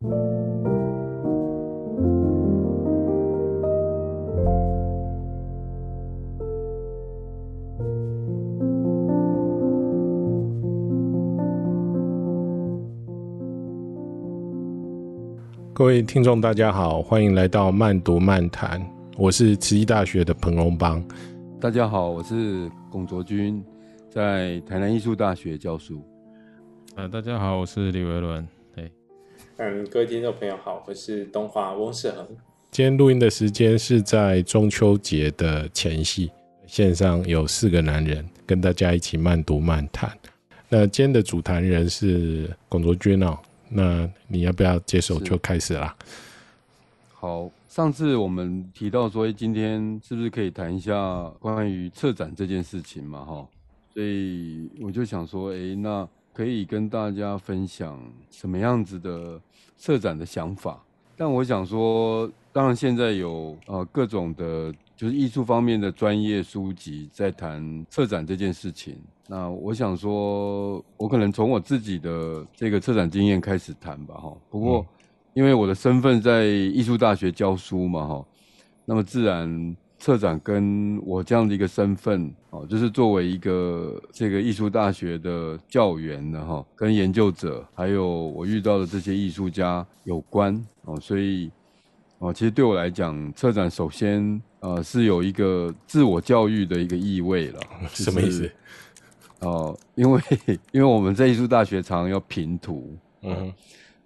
[0.00, 0.08] 各
[15.84, 18.80] 位听众，大家好，欢迎来到慢读漫谈。
[19.18, 21.04] 我是慈济大学的彭荣邦。
[21.60, 23.62] 大家好，我是龚卓君，
[24.08, 26.02] 在台南艺术大学教书。
[26.96, 28.48] 呃，大家好，我是李维伦。
[29.60, 32.26] 对，嗯，各位听众朋友好，我是东华翁世恒。
[32.70, 36.30] 今天录音的时间是在中秋节的前夕，
[36.66, 40.10] 线上有四个男人跟大家一起慢读慢谈。
[40.70, 43.38] 那今天的主谈人是龚卓君哦。
[43.68, 45.94] 那你要不要接手就开始啦？
[47.12, 53.22] 好，上次我们提到说，今天是不是可以谈一下关于策展这件事情嘛？
[53.26, 53.46] 哈，
[53.92, 59.38] 所以我就想说，哎，那可以跟大家分享什么样子的
[59.80, 60.78] 策展的想法。
[61.16, 68.96] 但我想说，当然现在有呃各种的，就是艺术方面的专业书籍在谈策展这件事情。
[69.26, 74.36] 那我想说，我可能从我自己的这个策展经验开始谈吧，哈。
[74.50, 74.84] 不过，
[75.34, 78.24] 因为我的身份在艺术大学教书嘛，哈，
[78.84, 90.54] 那么自然策展跟我这样的一个身份，哦，就是作为一个这个艺术大学的教员呢，哈，跟研究者，还有我遇到的这些艺术家有关，
[90.86, 91.50] 哦，所以，
[92.18, 97.60] 哦，其实对我来讲，策展首先，呃，是有一个自我教育的一个意味了。
[97.92, 98.50] 什么意思？
[99.40, 100.20] 哦，因为
[100.72, 103.52] 因为我们在艺术大学常常要评图，嗯，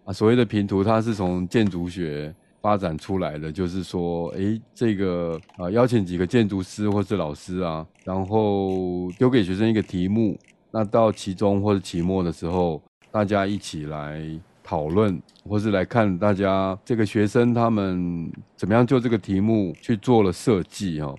[0.05, 10.35] 啊，所谓的评图，它是从建筑学发展出来的，就是说，诶，这个啊，邀请几个建筑师或是老师啊，然后丢给学生一个题目，
[10.71, 14.25] 那到期中或者期末的时候，大家一起来
[14.63, 21.15] 讨论，或是来看大家这个学生他们怎么样就这个题目去做了设计，哈。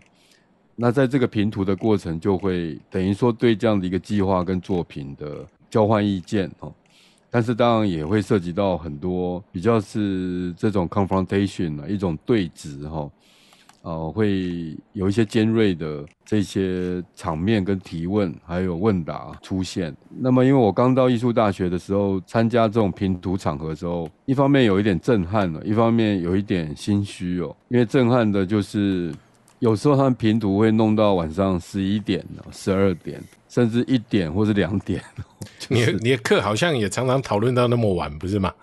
[0.75, 6.73] 那在这个评图的过程，就会等于说对这样的一个计划跟作品的交换意见哦，
[7.35, 13.11] 但是当然也会涉及到很多比较是这种 confrontation 啊，一种对峙哈，
[13.81, 19.93] 呃，会有一些尖锐的这些场面跟提问，还有问答出现。
[20.17, 29.13] 那么因为我刚到艺术大学的时候，参加这种评图场合的时候，一方面有一点震撼了，一方面有一点心虚哦，因为震撼的就是。
[29.59, 33.23] 有时候他们评图会弄到晚上十一点、十二点，
[33.55, 35.01] 甚至一点或是两点。
[35.69, 38.53] 你的你的课好像也常常讨论到那么晚，不是吗？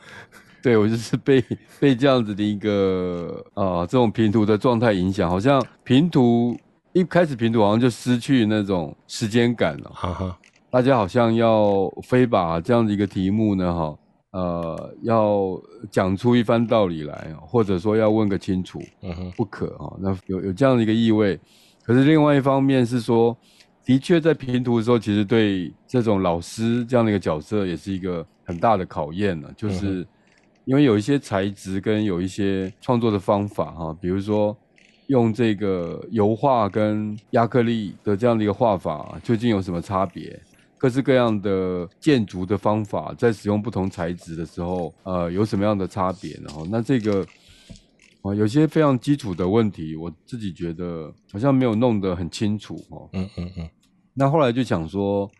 [0.62, 1.42] 对，我就是被
[1.80, 6.54] 被这样子的一个啊、呃、这种平图的状态影响，好像平图
[6.92, 9.91] 一开始平图好像就失去那种时间感了。
[9.94, 10.38] 哈哈，
[10.69, 13.97] 大家好像要非把这样的一个题目呢，哈。
[14.32, 15.60] 呃，要
[15.91, 19.92] 讲出一番道理来，或者说要问个清楚，嗯哼，不可啊。
[20.00, 21.38] 那有有这样的一个意味，
[21.84, 23.36] 可是另外一方面是说，
[23.84, 29.48] 的确在评图的时候，其实对这种老师这样的一个角色也是一个很大的考验呢。
[29.56, 30.06] 就是
[30.65, 34.56] 因为有一些材质跟有一些创作的方法哈，比如说
[35.09, 40.41] 用这个油画跟亚克力的这样的一个画法，究竟有什么差别？
[40.78, 46.48] 各式各样的建筑的方法，在使用不同材质的时候，呃，有什么样的差别呢？
[46.71, 47.25] 那这个
[48.22, 53.09] 啊，有些非常基础的问题，我自己觉得好像没有弄得很清楚哦。
[53.12, 53.69] 嗯嗯嗯。
[54.15, 55.31] 那后来就想说，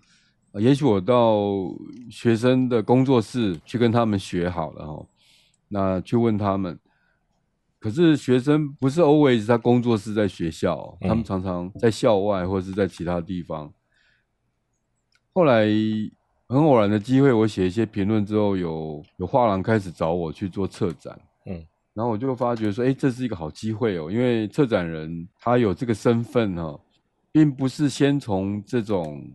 [0.55, 1.41] 也许我到
[2.11, 5.07] 学生的工作室去跟他们学好了哈，
[5.69, 6.79] 那去问他们。
[7.79, 13.73] 可是学生不是 always 他工作室在学校，他们常常在校外或者是在其他地方。
[15.33, 15.67] 后来
[16.49, 26.79] 很偶然的机会，我写一些评论之后，有有画廊开始找我去做策展，嗯，然后我就发觉说，哎，这是一个好机会哦，因为策展人他有这个身份哈，
[27.31, 29.31] 并不是先从这种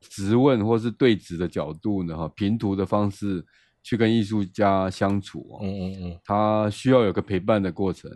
[0.00, 3.44] 质问或是对质的角度呢哈，平图的方式
[3.82, 8.10] 去跟艺术家相处，嗯嗯嗯，他需要有个陪伴的过程，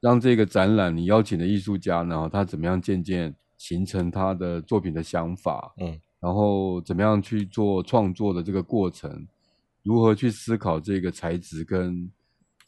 [0.00, 6.00] 让这个展览你邀请的艺术家呢，他怎么样渐渐形成他的作品的想法，嗯。
[6.20, 9.24] 然后怎么样去做创作的这个过程，
[9.84, 12.10] 如何去思考这个材质跟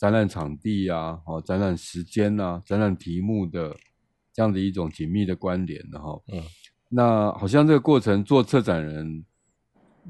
[0.01, 3.77] 展览场地啊，哦，展览时间啊，展览题目的
[4.33, 6.19] 这样的一种紧密的关联的哈。
[6.33, 6.43] 嗯，
[6.89, 9.23] 那好像这个过程做策展人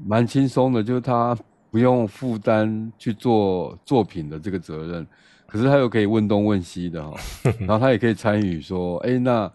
[0.05, 1.37] 蛮轻松的，就是他
[1.69, 5.05] 不用负担去做作品的这个责任，
[5.45, 7.13] 可是他又可以问东问西的哈，
[7.59, 9.51] 然后他也可以参与说，哎那。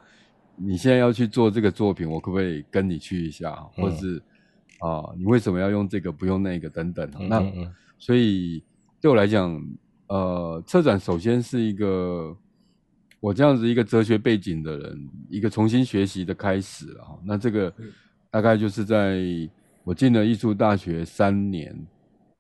[0.59, 3.53] 你现在要去做这个作品，我可不可以跟你去一下？
[3.77, 4.17] 或者是
[4.79, 7.07] 啊、你为什么要用这个不用那个等等？
[7.19, 8.65] 嗯、那、嗯、所以
[8.99, 9.63] 对我来讲，
[10.09, 12.37] 呃，策展首先是一个
[13.21, 17.19] 我这样子一个哲学背景的人，一个重新学习的开始啊。
[17.25, 17.73] 那这个
[18.31, 19.21] 大概就是在
[19.83, 21.75] 我进了艺术大学三年，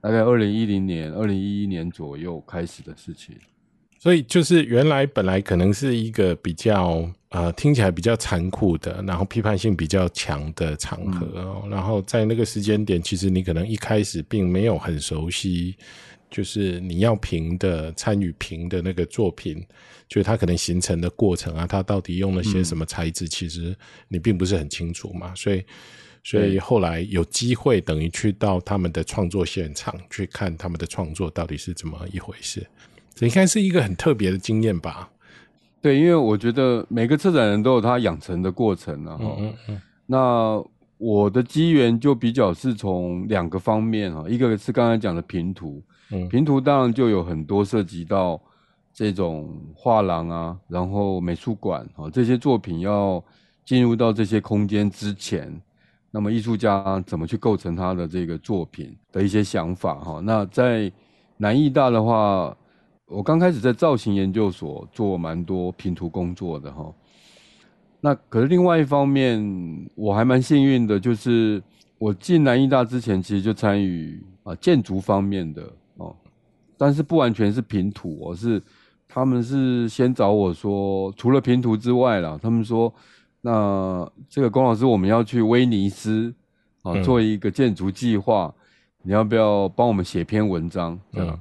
[0.00, 3.34] 大概二零一零年、二零一一年左右开始的事情。
[3.98, 11.62] 所以就是原来本来可能是一个比较呃听起来比较残酷的，然后批判性比较强的场合哦。
[11.64, 15.74] 嗯、然后在那个时间点，其实你可能一开始并没有很熟悉，
[16.30, 19.64] 就是你要评的参与评的那个作品，
[20.08, 23.76] 就是它可能形成的过程啊，它到底用了些什么材质，嗯、其实
[24.08, 25.34] 你并不是很清楚嘛。
[25.34, 25.64] 所以
[26.24, 32.66] 所以后来有机会等于去到他们的创作现场去看他们的创作到底是怎么一回事。
[33.14, 35.08] 这应该是一个很特别的经验吧？
[35.80, 39.16] 对，因为我觉得每个策展人都有他养成的过程啊。
[39.20, 39.82] 嗯嗯嗯。
[40.06, 40.62] 那
[40.98, 48.40] 我的机缘就比较是从两个方面啊，一个是刚才讲的平图，嗯，评图当然就有很多涉及到
[48.92, 53.22] 这种画廊啊，然后美术馆啊这些作品要
[53.64, 55.60] 进入到这些空间之前，
[56.10, 60.20] 那么艺术家怎么去构成他的这个作品的一些想法哈。
[60.22, 60.92] 那在
[61.36, 62.56] 南艺大的话。
[63.08, 66.92] 我刚开始在造型研究所做蛮多平图工作的哈，
[68.00, 71.62] 那可是另外一方面，我还蛮幸运的，就是
[71.98, 75.72] 我进南艺大之前，其实就参与啊建筑方面的，
[76.76, 78.62] 但是不完全是平图，我是
[79.08, 82.92] 他们是先找我说，除了平图之外啦，他们说
[83.40, 86.34] 那这个龚老师我们要去威尼斯
[86.82, 88.52] 啊做一个建筑计划，
[89.02, 90.98] 你要不要帮我们写篇文章？
[91.12, 91.40] 这样。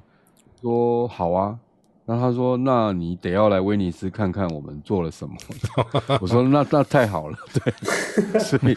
[0.62, 1.60] 说好啊，
[2.06, 5.36] 那他说，那你得要来威尼斯看看我们做了什么。
[6.22, 8.76] 我说那那太好了， 对，所以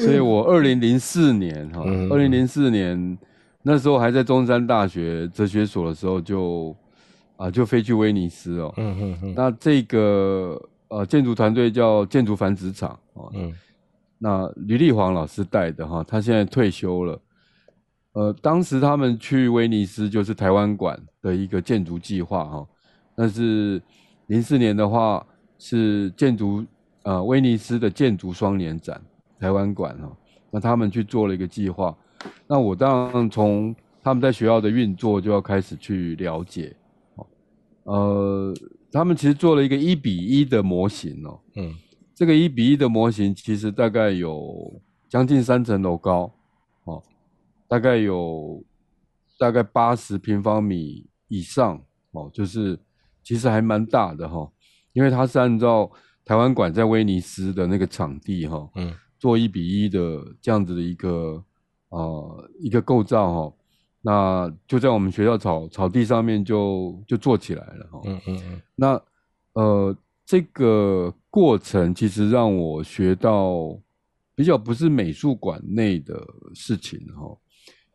[0.00, 3.16] 所以我二零零四年哈，二零零四年
[3.68, 6.72] 那时候还在中山大学哲学所的时候就
[7.36, 13.52] 啊就飞去威尼斯哦，嗯嗯嗯，那这个呃建筑团队叫建筑繁殖场啊，嗯，
[14.18, 17.20] 那吕立煌老师带的哈，他现在退休了。
[18.12, 22.66] 呃，当时他们去威尼斯就是台湾馆的一个建筑计划哈，
[23.16, 23.82] 但是
[24.28, 25.26] 零四年的话
[25.58, 26.64] 是建筑
[27.02, 29.02] 呃威尼斯的建筑双年展
[29.40, 30.16] 台湾馆哈，
[30.52, 31.92] 那他们去做了一个计划，
[32.46, 36.76] 那我当然从他们在学校的运作就要开始去了解，
[37.84, 38.54] 呃，
[38.92, 41.74] 他们其实做了一个一比一的模型哦，嗯，
[42.14, 46.32] 这个一比一的模型其实大概有将近三层楼高。
[46.84, 47.02] 哦
[47.68, 48.62] 大概有
[49.40, 51.82] 大概八十平方米以上
[52.12, 52.78] 哦，就是
[53.24, 54.48] 其实还蛮大的哈，
[54.92, 55.90] 因为它是按照
[56.24, 61.42] 台湾馆在威尼斯的那个场地哈，嗯，做一比一的这样子的一个
[61.90, 63.56] 呃一个构造哈，
[64.02, 69.02] 那就在我们学校草草地上面就就做起来了哈，嗯嗯嗯，那
[69.54, 73.78] 呃这个过程其实让我学到
[74.34, 76.20] 比较不是美术馆内的
[76.54, 77.36] 事情哈。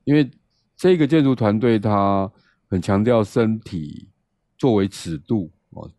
[0.04, 0.30] 因为
[0.76, 2.32] 这个建筑团队他
[2.68, 4.10] 很强调身体
[4.58, 5.90] 作为尺度哦，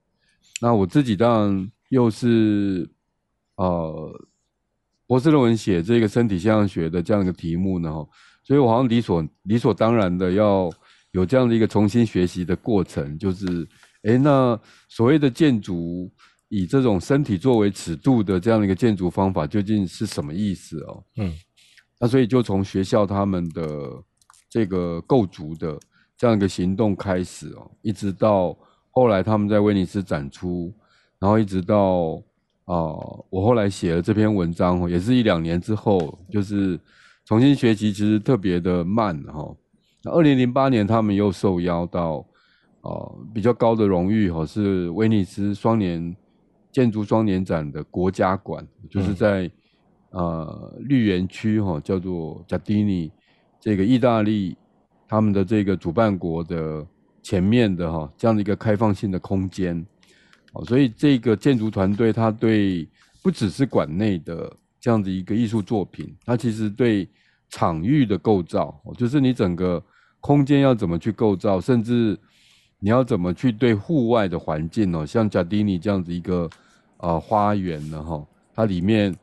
[0.61, 2.91] 那我自己当然又是
[3.56, 4.21] 呃
[5.12, 7.91] 博士论文写这个身体现象学的这样一个题目呢，
[8.43, 10.73] 所以我好像理所理所当然的要
[11.11, 13.69] 有这样的一个重新学习的过程，就是
[14.04, 16.11] 诶，那所谓的建筑
[16.49, 21.04] 以这种身体作为尺度的这样的一个建筑方法究竟是什么意思哦？
[21.19, 21.31] 嗯。
[22.00, 23.62] 那所以就从学校他们的
[24.49, 25.78] 这个构筑的
[26.16, 28.57] 这样一个行动开始哦，一直到
[28.90, 30.75] 后来他们在威尼斯展出，
[31.19, 32.19] 然后一直到
[32.73, 36.79] 啊、呃，我后来写了这篇文章哦，也是一两年之后，就是
[37.26, 39.55] 重新学习，其实特别的慢哈。
[40.02, 42.25] 那二零零八年他们又受邀到
[42.81, 46.17] 啊、呃、比较高的荣誉哈，是威尼斯双年
[46.71, 49.43] 建筑双年展的国家馆，就是在。
[49.45, 49.50] 嗯
[50.12, 53.11] 呃，绿园区哈，叫做贾迪尼，
[53.59, 54.55] 这个意大利
[55.09, 56.87] 他们的这个主办国的
[57.23, 59.83] 前面的哈，这样的一个开放性的空间，
[60.52, 62.88] 哦，所以这个建筑团队他对
[63.23, 67.09] 不只是馆内的这样的一个艺术作品，他其实对
[67.49, 69.82] 场域的构造，就是你整个
[70.21, 72.18] 空间要怎么去构造，甚至
[72.78, 76.49] 你要怎么去对户外的环境哦，像贾迪尼这样子一个
[76.97, 79.14] 啊、呃、花园呢哈，它里面。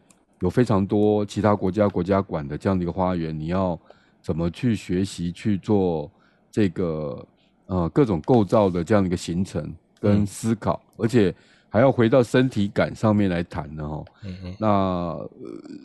[0.41, 3.77] 有非常多其他国家国家馆的这样的一个花园，你要
[4.21, 6.09] 怎么去学习去做
[6.49, 7.27] 这个
[7.65, 9.69] 呃各种构造的这样的一个形成
[9.99, 11.33] 跟思考，嗯、而且
[11.69, 14.03] 还要回到身体感上面来谈的哈。
[14.23, 14.55] 嗯嗯。
[14.59, 15.31] 那、呃、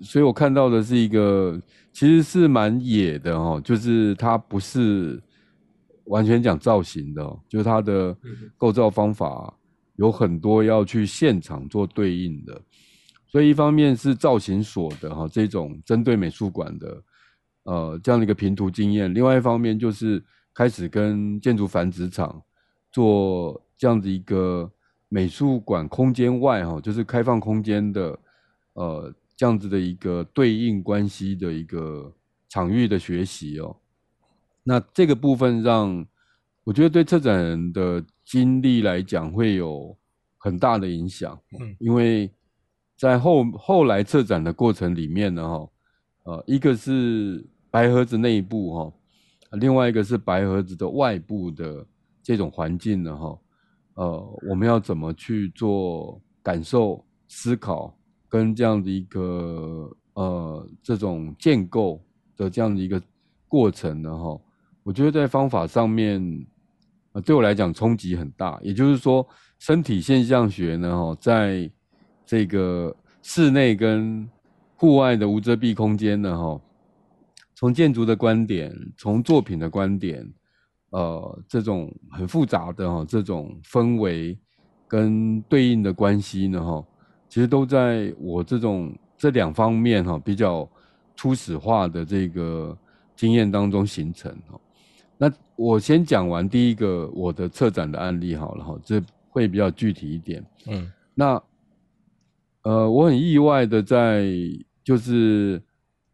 [0.02, 1.60] 所以我看到的是一个
[1.92, 5.22] 其实是蛮野的哈，就是它不是
[6.04, 8.16] 完全讲造型的，就是它的
[8.56, 9.52] 构造方法
[9.96, 12.60] 有很多要去现场做对应的，
[13.26, 17.02] 所以一方面是造型所的哈这种针对美术馆的
[17.64, 22.42] 呃这样的一个平图经验，另外一方面就是开始跟建筑繁殖场
[22.90, 24.72] 做这样子一个
[25.10, 28.18] 美术馆空间外哈，就是开放空间的
[28.72, 32.10] 呃这样子的一个对应关系的一个
[32.48, 33.76] 场域的学习哦。
[34.62, 36.02] 那这个部分让
[36.64, 39.94] 我觉得对策展人的经历来讲会有
[40.38, 42.32] 很大的影响，嗯，因为
[42.96, 45.68] 在后后来策展的过程里面呢，哈，
[46.22, 48.92] 呃，一个是白盒子内部哈，
[49.58, 51.86] 另外一个是白盒子的外部的
[52.22, 53.38] 这种环境呢，哈，
[53.94, 57.96] 呃，我们要怎么去做感受、思考
[58.28, 62.00] 跟这样的一个呃这种建构
[62.36, 63.00] 的这样的一个
[63.48, 64.40] 过程呢，哈。
[64.82, 66.46] 我觉得在方法上面，
[67.12, 68.58] 呃，对我来讲冲击很大。
[68.62, 69.26] 也就是说，
[69.58, 71.70] 身体现象学呢，哈，在
[72.26, 74.28] 这个室内跟
[74.76, 76.60] 户外的无遮蔽空间呢，哈，
[77.54, 80.30] 从建筑的观点，从作品的观点，
[80.94, 84.38] 呃，这种很复杂的哈，这种氛围
[84.86, 86.84] 跟对应的关系呢，哈，
[87.28, 90.68] 其实都在我这种这两方面哈，比较
[91.16, 92.78] 初始化的这个
[93.16, 94.60] 经验当中形成哈。
[95.18, 100.44] 那我先讲完第一个我的策展的案例好了哈，这会比较具体一点。
[100.68, 101.42] 嗯，那
[102.62, 104.28] 呃，我很意外的在
[104.84, 105.60] 就是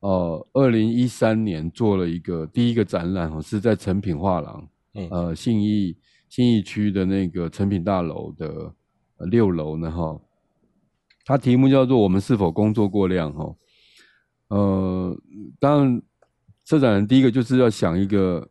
[0.00, 5.96] 呃，二零一三年做了一个第一个展览哈，是在成品画廊，嗯，呃，信义
[6.28, 8.74] 信义区的那个成品大楼的
[9.30, 10.20] 六楼呢哈，
[11.24, 13.54] 它题目叫做“我们是否工作过量”哈，
[14.48, 15.16] 呃，
[15.58, 16.02] 当然
[16.64, 18.48] 策展人第一个就是要想一个。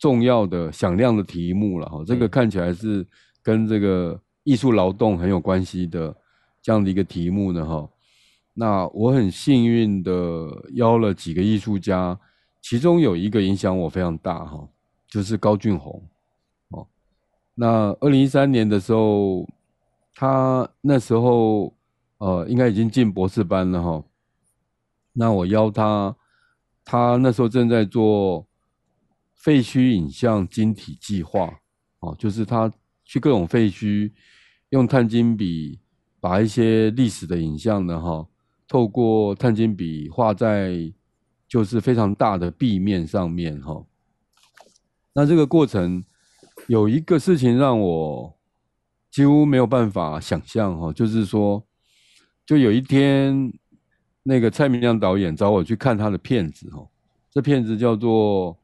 [0.00, 3.04] 重要的响亮的题目了哈，这个看起来是
[3.42, 6.16] 跟这个艺术劳动很有关系的
[6.62, 7.90] 这样的一个题目呢哈。
[8.58, 10.12] 那我很幸运的
[10.74, 12.18] 邀了几个艺术家，
[12.60, 14.68] 其中有一个影响我非常大哈，
[15.06, 16.02] 就是高俊宏。
[16.70, 16.86] 哦，
[17.54, 19.46] 那二零一三年的时候，
[20.14, 21.72] 他那时候
[22.18, 24.02] 呃应该已经进博士班了哈。
[25.12, 26.16] 那我邀他，
[26.84, 28.44] 他那时候正在做。
[29.40, 31.48] 废墟影像晶体计划，
[32.00, 32.70] 哦，就是他
[33.04, 34.10] 去各种废墟，
[34.70, 35.78] 用碳晶笔
[36.18, 38.26] 把一些历史的影像呢，哈，
[38.68, 40.92] 透过碳晶笔画在
[41.48, 43.84] 就是非常大的壁面上面，哈。
[45.14, 46.04] 那这个过程
[46.68, 48.36] 有一个事情让我
[49.10, 51.64] 几乎没有办法想象，哈，就是说，
[52.46, 53.52] 就有一天
[54.22, 56.86] 那个蔡明亮导演找我去看他的片子，哈，
[57.32, 58.56] 这片子叫做。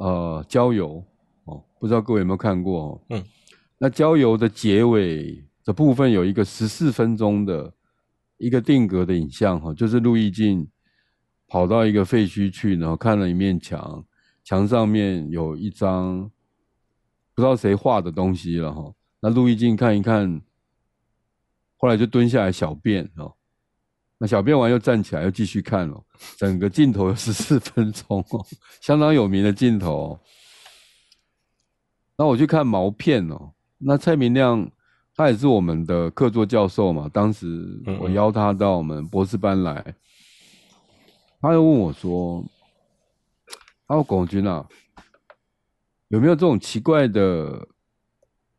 [0.00, 1.02] 呃，郊游
[1.46, 3.00] 哦，不知道各位有没有看过哦？
[3.08, 3.24] 嗯，
[3.78, 7.74] 那郊游的结尾的部分有一个十四分钟的
[8.38, 10.66] 一个定格的影像哈，就是陆毅静
[11.46, 14.04] 跑到一个废墟去，然后看了一面墙，
[14.42, 16.30] 墙上面有一张
[17.34, 18.92] 不知道谁画的东西了哈。
[19.20, 20.40] 那陆毅静看一看，
[21.76, 23.34] 后来就蹲下来小便哦。
[24.18, 26.04] 那小便完又站起来，又继续看了，
[26.36, 28.46] 整个镜头十四分钟哦，
[28.80, 30.18] 相当有名的镜头。
[32.16, 34.68] 那我去看毛片哦，那蔡明亮
[35.18, 39.96] 他也是我们的客座教授嘛，当时我邀他到我们博士班来，
[41.40, 42.44] 他又问我说
[43.88, 44.64] ：“他说龚军啊，
[46.06, 47.66] 有没有这种奇怪的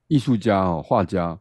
[0.09, 1.39] 艺术家哦，画家？”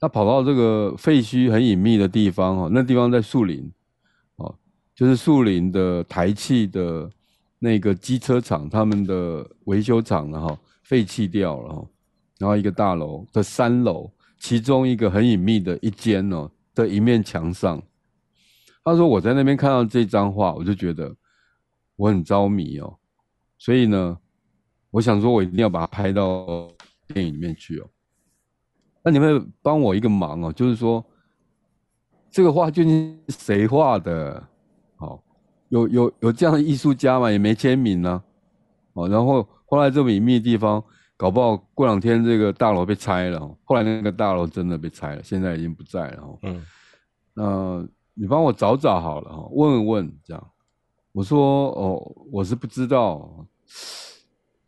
[0.00, 3.70] 他跑到这个废墟很隐秘的地方哦，那地方在树林，
[4.36, 4.54] 哦，
[4.94, 7.10] 就是树林的台气的
[7.58, 11.86] 那个机车厂，他们的维修厂然后废弃掉了，
[12.38, 14.10] 然后一个大楼的三楼，
[14.44, 17.82] 其中一个很隐秘的一间哦的一面墙上，
[18.84, 21.16] 他说我在那边看到这张画，我就觉得
[21.96, 22.98] 我很着迷哦，
[23.56, 24.18] 所以呢，
[24.90, 26.70] 我想说我一定要把它拍到
[27.06, 27.88] 电影里面去哦。
[29.02, 31.02] 那你们帮我一个忙哦，就是说，
[32.30, 34.46] 这个画究竟谁画的？
[34.96, 35.24] 好，
[35.70, 37.30] 有有有这样的艺术家吗？
[37.30, 38.22] 也没签名呢。
[38.92, 40.84] 哦，然后后来这么隐秘的地方，
[41.16, 43.40] 搞不好过两天这个大楼被拆了。
[43.64, 46.38] 后来那个大楼真的被拆了，现在已经不在了。
[46.42, 46.64] 嗯，
[47.32, 50.50] 那你帮我找找好了哈，问问这样。
[51.12, 53.46] 我说哦，我是不知道，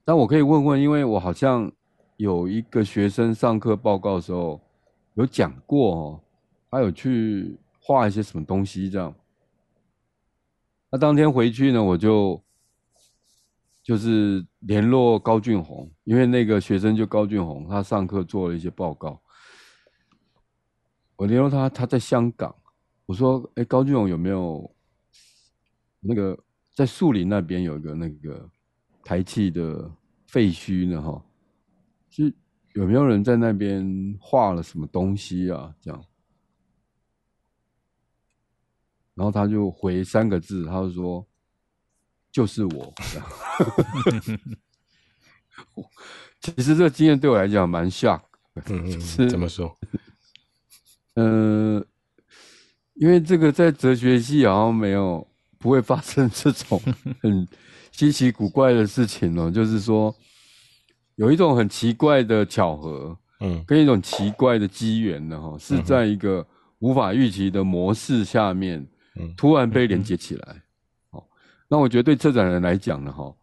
[0.04, 1.70] 但我可以问问，因为我好像。
[2.18, 4.58] 有一个学生上课报告的时候
[5.16, 6.20] 有讲过哦，
[6.70, 9.14] 他有去画一些什么东西这样。
[10.90, 12.42] 那当天回去呢，我就
[13.86, 19.22] 就是联络高俊宏，因为那个学生就高俊宏，他上课做了一些报告。
[21.14, 22.52] 我联络他，他在香港。
[23.06, 24.68] 我说：“哎、高俊宏有没有
[26.00, 26.36] 那个
[26.72, 28.50] 在树林那边有一个那个
[29.04, 29.88] 台气的
[30.26, 31.00] 废墟呢？
[31.00, 31.24] 哈，
[32.10, 32.34] 是
[32.74, 35.72] 有没有人在那边画了什么东西啊？
[35.80, 36.04] 这样。”
[39.14, 41.24] 然后他就回三个字，他就说。
[42.36, 42.92] 就是我，
[46.42, 48.20] 其实这个经验对我来讲蛮 shock。
[48.66, 49.74] 嗯嗯，怎么说？
[51.14, 51.86] 嗯、呃，
[52.92, 55.26] 因为这个在哲学系好像没有
[55.56, 56.78] 不会发生这种
[57.22, 57.48] 很
[57.90, 59.50] 稀奇古怪的事情哦。
[59.50, 60.14] 就是说，
[61.14, 66.46] 有一种很奇怪的巧合，嗯，跟一种奇怪的机缘呢，哈，是在一个
[66.80, 68.86] 无法预期的模式下面，
[69.38, 70.62] 突然被连接起来。
[71.68, 73.34] 那我觉得对策展人来讲呢，哈，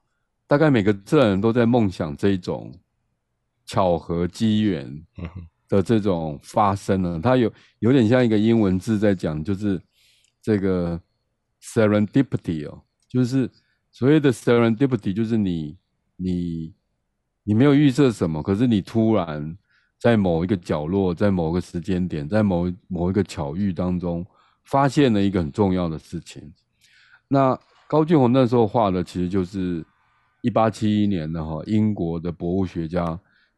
[0.48, 2.74] 大概每个策展人都在梦想这种
[3.65, 5.06] 巧合机缘
[5.68, 9.82] 的这种发生呢，它有有点像一个英文字在讲，就是
[10.42, 10.98] 这个
[11.62, 13.50] serendipity 哦，就是
[13.92, 15.77] 所谓的 serendipity，就是你
[16.15, 16.74] 你
[17.44, 19.58] 你没有预设什么，可是你突然
[20.00, 24.25] 在某一个角落，在某个时间点，在某某一个巧遇当中，
[24.63, 26.53] 发现了一个很重要的事情，
[27.27, 27.60] 那。
[27.94, 29.86] 高俊宏那时候画的其实就是
[30.42, 33.06] 一八七一年的哈，英国的博物学家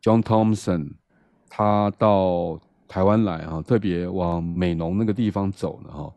[0.02, 0.92] John Thompson，
[1.48, 6.14] 他到台湾来哈，特别往美浓那个地方走呢哈，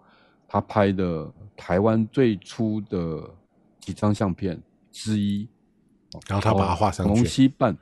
[0.49, 3.23] 他拍的台湾最初的
[3.79, 4.61] 几张相片
[4.91, 5.49] 之一，
[6.27, 7.13] 然后他把它画上去。
[7.15, 7.79] 龙溪畔，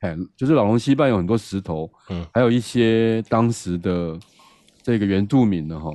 [0.00, 4.20] 哎，就是老龙溪畔有很多石头，嗯，还有一些当时的
[4.82, 5.90] 这个原住民的哈。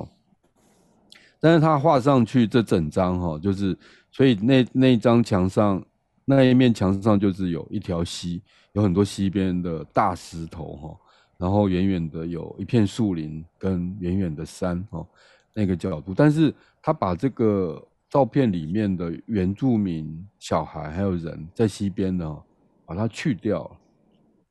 [1.40, 3.78] 但是他画上去这整张哈，就是
[4.10, 5.80] 所以那那张墙上
[6.24, 8.42] 那一面墙上就是有一条溪，
[8.72, 10.96] 有很多溪边的大石头哈，
[11.36, 15.06] 然后远远的有一片树林跟远远的山哈，
[15.54, 16.12] 那个角度。
[16.12, 22.36] 但是他把这个照片里面的原住民小孩还有人在溪边呢，
[22.84, 23.62] 把它去掉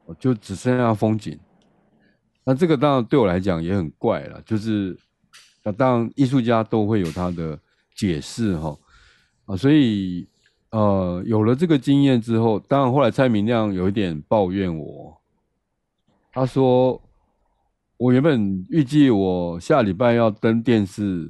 [0.07, 1.37] 了，就只剩下风景。
[2.45, 4.97] 那这个当然对我来讲也很怪了，就是。
[5.67, 7.59] 那当然，艺术家都会有他的
[7.93, 8.73] 解释哈
[9.43, 10.25] 啊，所以
[10.69, 15.21] 呃，有了这个经验之后，当然后来蔡明亮有一点抱怨我，
[16.31, 17.01] 他说
[17.97, 21.29] 我原本预计我下礼拜要登电视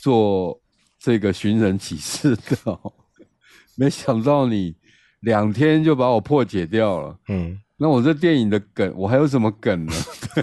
[0.00, 0.60] 做
[1.00, 2.80] 这个寻人启事的，
[3.74, 4.76] 没想到你
[5.22, 7.18] 两天就把我破解掉了。
[7.26, 9.92] 嗯，那我这电影的梗，我还有什么梗呢？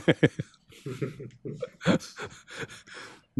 [0.03, 0.19] 对。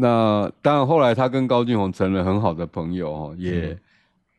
[0.02, 3.78] 那当然，后来他跟高俊宏成了很好的朋友哈，也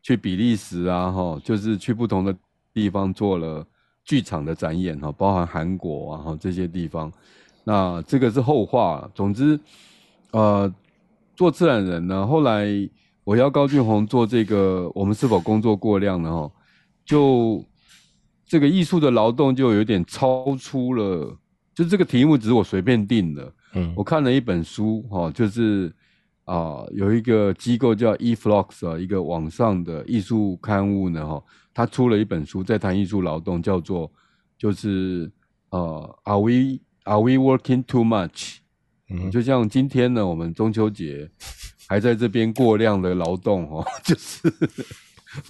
[0.02, 2.36] 去比利时啊哈，就是去不同的
[2.74, 3.66] 地方做了
[4.04, 7.10] 剧场的展演哈，包含韩国啊哈这些地方。
[7.64, 9.10] 那这个是后话。
[9.14, 9.58] 总之，
[10.32, 10.70] 呃，
[11.34, 12.66] 做自然人呢，后来
[13.24, 16.30] 我要高俊宏做这个，我们是否工作过量呢？
[16.30, 16.52] 哈，
[17.06, 17.64] 就
[18.44, 21.34] 这个艺术的劳动就有点超出了，
[21.74, 23.50] 就这个题目只是我随便定的。
[23.74, 25.92] 嗯，我看了一本书，哈，就是
[26.44, 34.10] 啊、呃，有一个机构叫 eFlux 啊，一个网上的艺术刊物呢，哈，他出了一本书，在谈艺术劳动，叫做
[34.56, 35.30] 就是
[35.70, 38.58] 呃，Are we Are we working too much？
[39.10, 41.30] 嗯，就像今天呢，我们中秋节
[41.86, 44.50] 还在这边过量的劳动，哦， 就是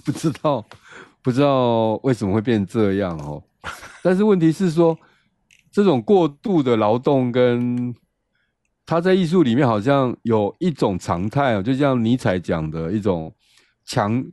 [0.03, 0.65] 不知道
[1.21, 3.41] 不知道为什么会变这样，哦，
[4.03, 4.97] 但是问题是说，
[5.71, 7.95] 这种过度的劳动跟
[8.87, 13.33] 他在艺术里面好像有一种常态哦，就像尼采讲的一种
[13.83, 14.23] 强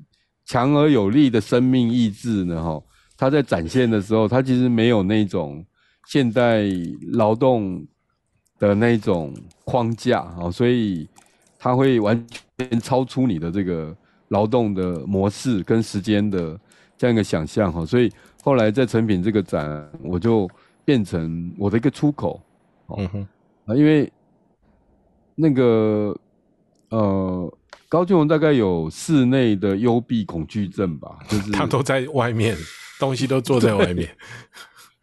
[0.45, 2.83] 强而有力的生命意志呢，哈，
[3.17, 5.65] 他在展现的时候，他其实没有那种
[6.07, 6.65] 现代
[7.13, 7.83] 劳动
[8.59, 9.33] 的那种
[9.65, 11.09] 框架啊，所以
[11.59, 12.23] 他会完
[12.59, 13.97] 全超出你的这个
[14.29, 16.61] 劳动的模式跟时间的
[16.99, 18.13] 这样一个想象哈，所以
[18.43, 20.47] 后来在成品这个展，我就
[20.85, 22.39] 变成我的一个出口，
[22.99, 23.27] 嗯哼，
[23.65, 24.13] 啊，因为。
[25.43, 26.17] 那个
[26.91, 32.57] 呃，高俊宏大概有室内的幽闭恐惧症吧，就是他都在外面，
[33.01, 34.09] 东西都坐在外面，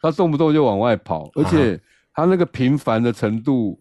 [0.02, 1.78] 他动不动就往外跑，而且
[2.14, 3.78] 他那个频繁的程度，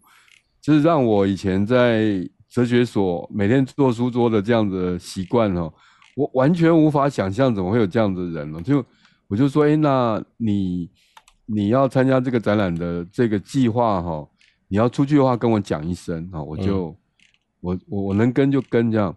[0.61, 5.71] 就是让我以前在哲学所每天做书桌的这样的习惯哦，
[6.17, 8.61] 我完全无法想象怎么会有这样的人呢？
[8.61, 8.83] 就
[9.27, 10.89] 我就说，哎，那你
[11.45, 14.27] 你要参加这个展览的这个计划哈？
[14.69, 16.95] 你要出去的话，跟我讲一声啊，我就、嗯、
[17.59, 19.13] 我我我能跟就跟这样。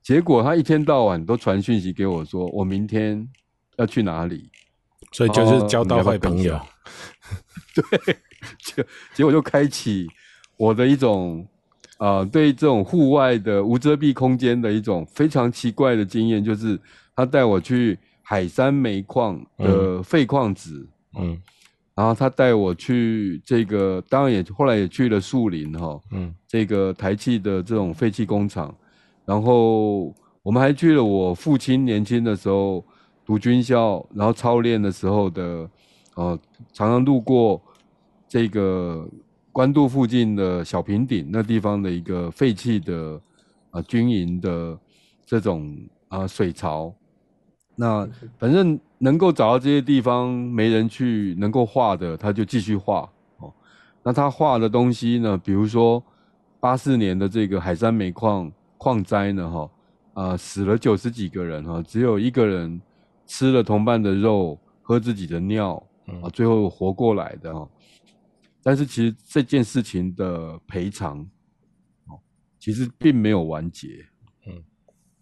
[0.00, 3.28] 结果他一天到晚都传讯息给我说，我明天
[3.76, 4.50] 要去哪里，
[5.12, 6.58] 所以就是交到坏朋友。
[7.74, 8.16] 对，
[8.58, 10.08] 结结果就开启
[10.56, 11.46] 我的一种
[11.98, 16.78] 啊、呃，对这种户外的无遮蔽空间的一种非常奇怪的经验，就是
[17.14, 20.86] 他带我去海山煤矿的废矿址，
[21.16, 21.40] 嗯，
[21.94, 28.74] 然后他带我去这个，当然也后来也去了树林哈，嗯，这个台气的这种废弃工厂，
[29.24, 32.84] 然后我们还去了我父亲年轻的时候
[33.24, 35.68] 读军校，然后操练的时候的。
[36.14, 36.38] 呃，
[36.74, 37.58] 常常路过
[38.28, 39.08] 这个
[39.50, 43.14] 关渡附近的小平顶那地方的一个废弃的
[43.70, 44.78] 啊、呃、军营的
[45.24, 45.74] 这种
[46.08, 46.94] 啊、呃、水槽，
[47.74, 48.08] 那
[48.38, 53.52] 反正能够找到这些地方没人去，能够画的他就继续画哦。
[54.02, 56.02] 那他画的东西呢，比如说
[56.60, 59.70] 八四年的这个海山煤矿矿灾呢，哈、哦、
[60.14, 62.80] 啊、呃、死了九十几个人哈、哦，只有一个人
[63.26, 65.82] 吃了同伴的肉，喝自己的尿。
[66.20, 67.66] 啊，最后活过来的哈，
[68.60, 71.20] 但是其实这件事情的赔偿，
[72.08, 72.18] 哦，
[72.58, 74.04] 其实并没有完结，
[74.48, 74.52] 嗯，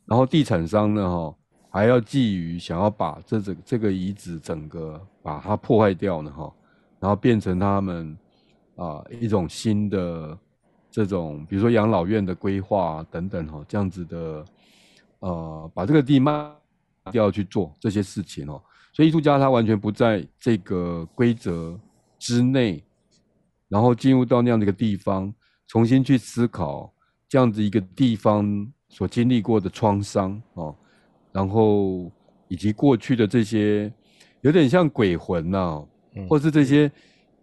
[0.07, 1.37] 然后地产商呢，哈，
[1.71, 6.53] 还要觊觎想要把这这这个遗址整个把它破坏掉呢，哈，
[6.99, 8.19] 然后变成他们
[8.77, 10.37] 啊一种新的
[10.91, 14.45] 这种，比如说养老院的规划等等，哈，这样子的，
[15.21, 16.51] 呃，把这个地卖
[17.13, 18.61] 掉去做这些事情哦。
[18.93, 21.79] 所以艺术家他完全不在这个规则
[22.19, 22.83] 之内，
[23.69, 25.33] 然后进入到那样的一个地方，
[25.69, 26.93] 重新去思考
[27.29, 30.77] 这样子一个地方所经历过的创伤哦，
[31.33, 32.11] 然后
[32.49, 33.93] 以及过去的这些
[34.41, 35.85] 有点像鬼魂呐，
[36.29, 36.91] 或是这些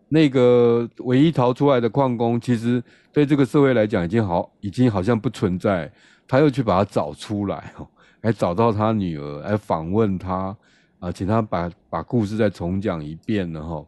[0.09, 5.91] 那个唯一逃出来的矿工，其实对这个社会来讲已经好，已经好像不存在，
[6.27, 7.87] 他又去把它找出来哦，
[8.21, 10.55] 来找到他女儿，来访问他。
[10.99, 13.85] 啊，请他把把故事再重讲一遍了哈。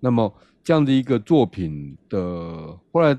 [0.00, 0.32] 那么
[0.64, 2.18] 这样的一个作品的
[2.90, 3.18] 后来，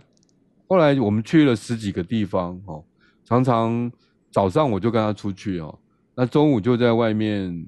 [0.67, 2.83] 后来我们去了十几个地方哦，
[3.23, 3.91] 常常
[4.31, 5.77] 早上我就跟他出去哦，
[6.19, 7.63] 那中午就在外面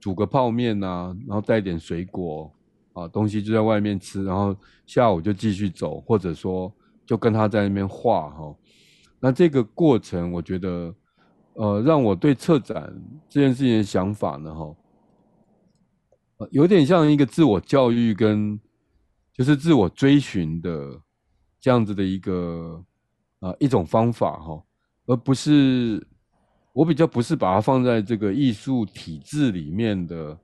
[0.00, 2.52] 煮个泡面呐，然后带点水果
[2.94, 6.74] 啊东西就在外面吃，然后下午就继续走，或者说
[7.06, 8.52] 就跟他在那边画哈。
[9.20, 10.92] 那这个过程，我觉得
[11.54, 12.92] 呃，让我对策展
[13.28, 14.74] 这件事情的想法呢哈。
[16.50, 18.58] 有点像一个自我教育跟
[19.32, 21.00] 就是自我追寻的
[21.60, 22.84] 这样子的一个
[23.38, 24.60] 啊一种方法哈，
[25.06, 26.04] 而不是
[26.72, 30.38] 我比较不是把它放在这个艺术体制里面的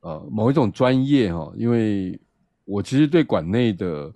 [0.00, 2.18] 呃某一种专业哈，因为
[2.64, 4.12] 我其实对馆内的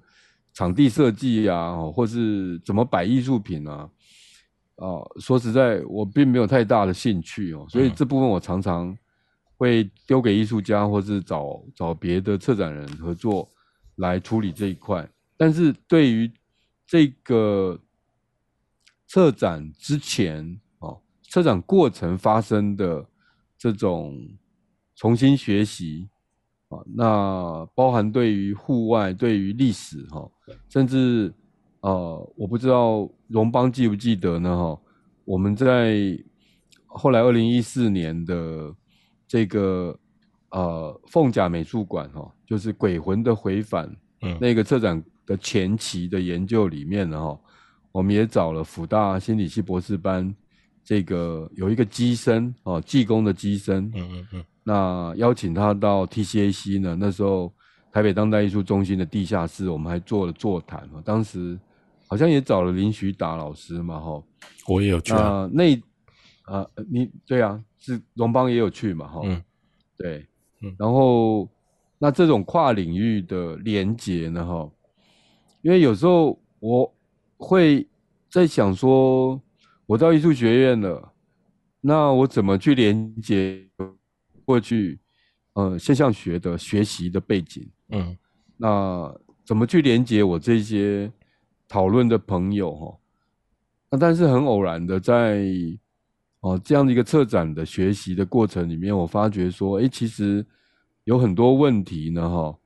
[0.53, 3.91] 场地设计啊，或是怎么摆艺术品啊，
[4.77, 4.87] 啊
[5.21, 8.97] 说实在我并没有太大的兴趣哦，所以这部分我常常。
[9.61, 13.49] 会丢给艺术家，或是找找别的策展人合作
[13.97, 15.05] 来处理这一块。
[15.37, 16.31] 但是对于
[16.87, 17.77] 这个
[19.09, 20.57] 策展之前
[21.29, 23.07] 哦，策展过程发生的
[23.57, 24.19] 这种
[24.97, 26.09] 重新学习
[26.69, 30.29] 啊，那包含对于户外、对于历史哈，
[30.69, 31.33] 甚至
[31.81, 34.81] 呃，我不知道荣邦记不记得呢哈？
[35.25, 36.19] 我们在
[36.87, 38.75] 后来二零一四年的。
[39.31, 39.95] 这个
[40.53, 43.87] 呃，凤甲美术馆哈，就是《鬼魂的回返》
[44.23, 47.39] 嗯，那个策展的前期的研究里面呢哈，
[47.93, 50.35] 我们也找了辅大心理系博士班，
[50.89, 57.53] 这个有一个机身哦，技工的机身，嗯嗯嗯，那邀请他到 TCAC 呢，那时候
[57.93, 61.61] 台北当代艺术中心的地下室，我们还做了座谈，当时
[62.07, 64.23] 好像也找了林徐达老师嘛哈，
[64.67, 65.79] 我也有去啊，那
[66.45, 67.63] 啊，你对啊。
[67.81, 69.07] 是荣邦也有去嘛？
[69.07, 69.41] 哈、嗯，
[69.97, 70.27] 对，
[70.63, 71.49] 嗯，然后
[71.97, 74.45] 那这种跨领域的连接呢？
[74.45, 74.69] 哈，
[75.63, 76.93] 因为有时候我
[77.37, 77.87] 会
[78.29, 79.41] 在想说，
[79.89, 81.13] 我到艺术学院了，
[81.81, 83.67] 那我怎么去连接
[84.45, 85.01] 过去
[85.55, 87.67] 呃现象学的学习的背景？
[87.89, 88.15] 嗯，
[88.59, 89.11] 那
[89.47, 91.11] 怎么去连接我这些
[91.67, 92.75] 讨论的朋友？
[92.75, 92.99] 哈，
[93.91, 95.43] 那但是很偶然的在。
[96.41, 100.47] 哦，这样的一个策展的学习的过程里面，我发觉说，哎，其实
[101.03, 102.59] 有很多问题呢，哈，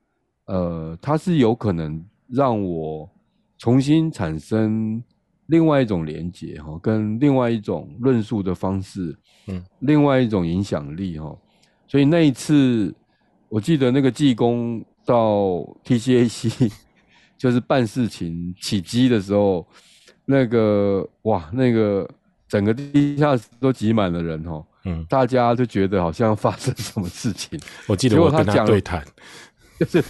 [0.44, 3.10] 呃，它是有可能让我
[3.56, 5.02] 重新产生
[5.52, 9.14] 另外一种连接，哈，跟另外一种论述的方式，
[9.48, 11.36] 嗯，另外一种影响力，哈，
[11.86, 12.92] 所以那一次，
[13.50, 16.72] 我记得那个技工到 TCAC
[17.36, 19.66] 就是办事情起机的时候，
[20.24, 22.08] 那个哇，那个。
[22.48, 27.58] 整个地下室都挤满了人哦，嗯，大家就觉得好像发生什么事情。
[27.88, 29.02] 我记得我跟他对谈，
[29.80, 30.04] 就是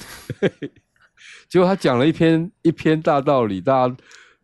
[1.48, 3.96] 结果他讲了一篇一篇大道理，大家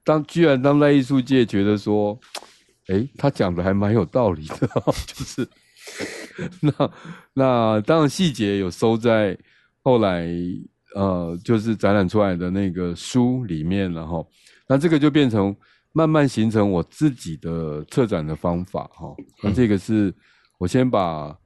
[0.08, 2.18] 当居然当代艺术界觉得说，
[2.88, 4.66] 哎、他讲的还蛮有道理的，
[5.06, 5.46] 就是
[6.64, 6.90] 那
[7.34, 9.36] 那当然细节有收在
[9.82, 10.26] 后来
[10.94, 14.26] 呃，就是展览出来的那个书里面，然后
[14.66, 15.54] 那这个就变成。
[15.92, 20.14] 慢慢形成我自己的策展的方法哈，那这个是
[20.58, 21.36] 我先把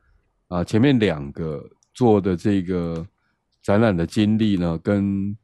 [0.48, 3.06] 啊前面两个做的这个
[3.62, 5.34] 展览的经历呢，跟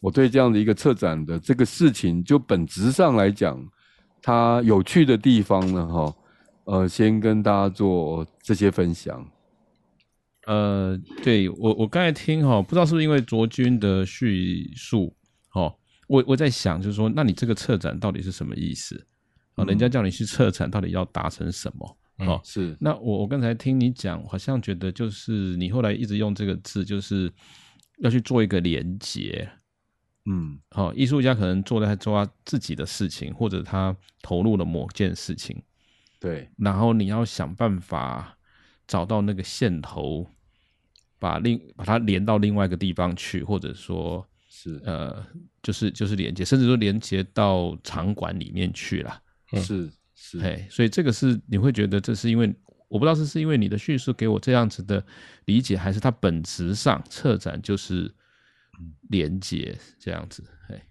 [0.00, 3.62] 我对这样的一个策展的这个事情，就本质上来讲，
[4.20, 6.16] 它有趣的地方呢哈，
[6.64, 9.24] 呃，先跟大家做这些分享。
[10.46, 15.14] 呃，对我我刚才听哈，不知道是不是因为卓君的叙述，
[15.54, 15.74] 哦。
[16.08, 18.96] 我我在想，就是说，那你这个策展到底是什么意思？
[19.54, 21.96] 啊、嗯，人家叫你去策展，到底要达成什么？
[22.26, 22.76] 哦、嗯，是。
[22.80, 27.32] 那我我刚才听你讲，好像觉得就是你后来一直用这个字，就是
[28.00, 29.48] 要去做一个连结。
[30.30, 35.60] 嗯，好，艺术家可能做在做他自己的事情，或者他投入了某件事情。
[36.20, 36.48] 对。
[36.56, 38.38] 然后你要想办法
[38.86, 40.26] 找到那个线头，
[41.18, 44.24] 把另把它连到另外一个地方去，或者说。
[44.52, 45.24] 是呃，
[45.62, 49.22] 就是就是连接，甚至说连接到场馆里面去了。
[49.62, 52.52] 是是，哎，所以这个是你会觉得这是因为
[52.88, 55.02] 我不知道这是因为你的叙述给我这样子的
[55.44, 58.12] 理解，还是它本质上策展就是
[59.08, 60.44] 连接这样子。
[60.68, 60.82] 哎，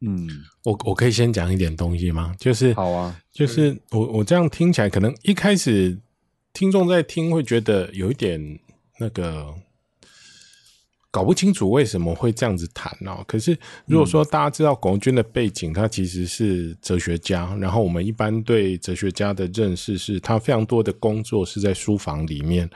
[0.00, 0.28] 嗯，
[0.64, 2.34] 我我可以先讲一点东西吗？
[2.38, 5.98] 就是好啊，就是我我这样听起来，可能一开始
[6.52, 8.58] 听众在听会觉得有一点
[8.98, 9.54] 那个。
[11.10, 13.22] 搞不清楚为什么会这样子谈哦。
[13.24, 17.54] 可是如果说大家知道龚卓军的背景，他其实是哲学家。
[17.60, 22.68] 然后我们一般对哲学家的认识是，他非常多的工作是在书房里面，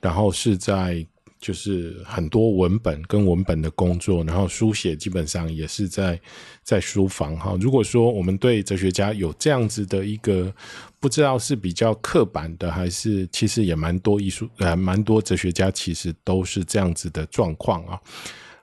[0.00, 1.04] 然后是在。
[1.40, 6.20] 就是很多文本跟文本的工作，然后书写基本上也是在
[6.62, 7.56] 在书房哈。
[7.58, 10.52] 如果说我们对哲学家有这样子的一个
[11.00, 17.98] 不知道是比较刻板的，还是其实也蛮多艺术呃蛮多哲学家其实都是这样子的状况啊。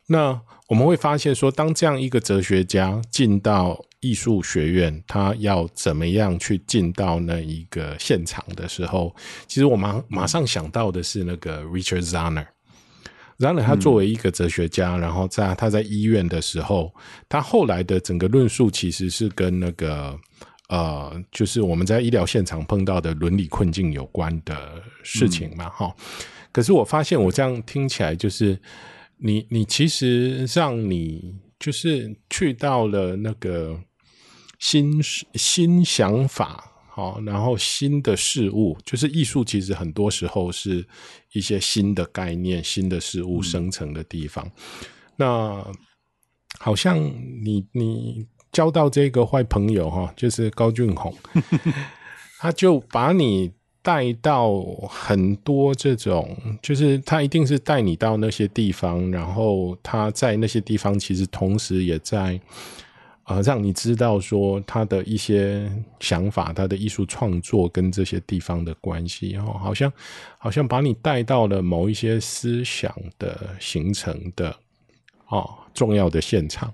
[0.06, 9.16] 那我们会发现说，当这样一个哲学家进到艺术学院，他要怎么样去进到那一个现场的时候，
[9.48, 12.46] 其实我马马上想到的是那个 Richard Zanner。
[13.38, 16.93] 然后他作为一个哲学家，嗯、然后在他在医院的时候，
[17.30, 20.19] 他后来的整个论述其实是跟那个
[20.69, 26.26] 呃，就是我们在医疗现场碰到的伦理困境有关的事情嘛，哈、嗯。
[26.52, 28.60] 可是我发现我这样听起来，就是
[29.17, 33.80] 你你其实让你就是去到了那个
[34.58, 35.00] 新
[35.36, 36.66] 新想法。
[36.97, 40.83] 好，然后新的事物，就是艺术，其实很多时候是
[41.31, 44.43] 一些新的概念、新的事物生成的地方。
[44.47, 44.51] 嗯、
[45.15, 45.71] 那
[46.57, 46.97] 好像
[47.43, 51.15] 你你交到这个坏朋友哈，就是高俊宏，
[52.41, 53.51] 他就把你
[53.83, 62.41] 带到很多这种，就是他一定是带你到那些地方，然后他在那些地方其实同时也在。
[63.30, 69.92] 呃，让你知道说他的一些想法，他的艺术创作跟这些地方的关系，哦，好像
[70.38, 74.56] 好像把你带到了某一些思想的形成的
[75.28, 76.74] 哦重要的现场。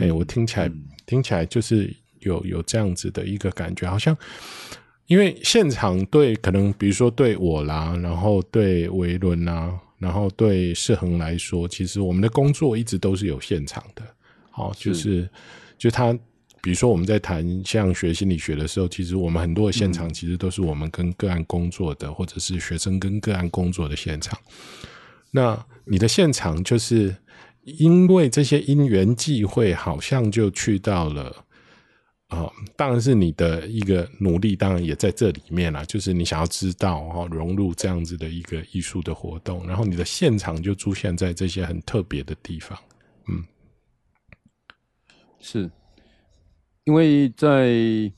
[0.00, 4.16] 哎、我听起来、嗯、听起来就是有有这样子的一个感觉，好像
[5.06, 14.02] 因为现场对可能比如说对我啦，然后对维伦啦，然后对世恒来说，其实我们的工作一直都是有现场的，
[14.54, 15.20] 哦，就是。
[15.20, 15.30] 是
[15.78, 16.12] 就他，
[16.60, 24.38] 比如说我们在谈像学心理学的时候，其实我们很多的现场其实都是我们跟个案工作的，或者是学生跟个案工作的现场。
[25.30, 27.16] 那你的现场就是
[27.62, 31.44] 因为这些因缘际会，好像就去到了
[32.28, 35.82] 啊、当然是你的一个努力，当然也在这里面啦。
[35.84, 42.78] 就是你想要知道哈，融入这样子的一个艺术的活动，然后你的现场就出现在这些很特别的地方，
[43.28, 43.42] 嗯。
[45.40, 45.70] 是，
[46.84, 48.12] 因为在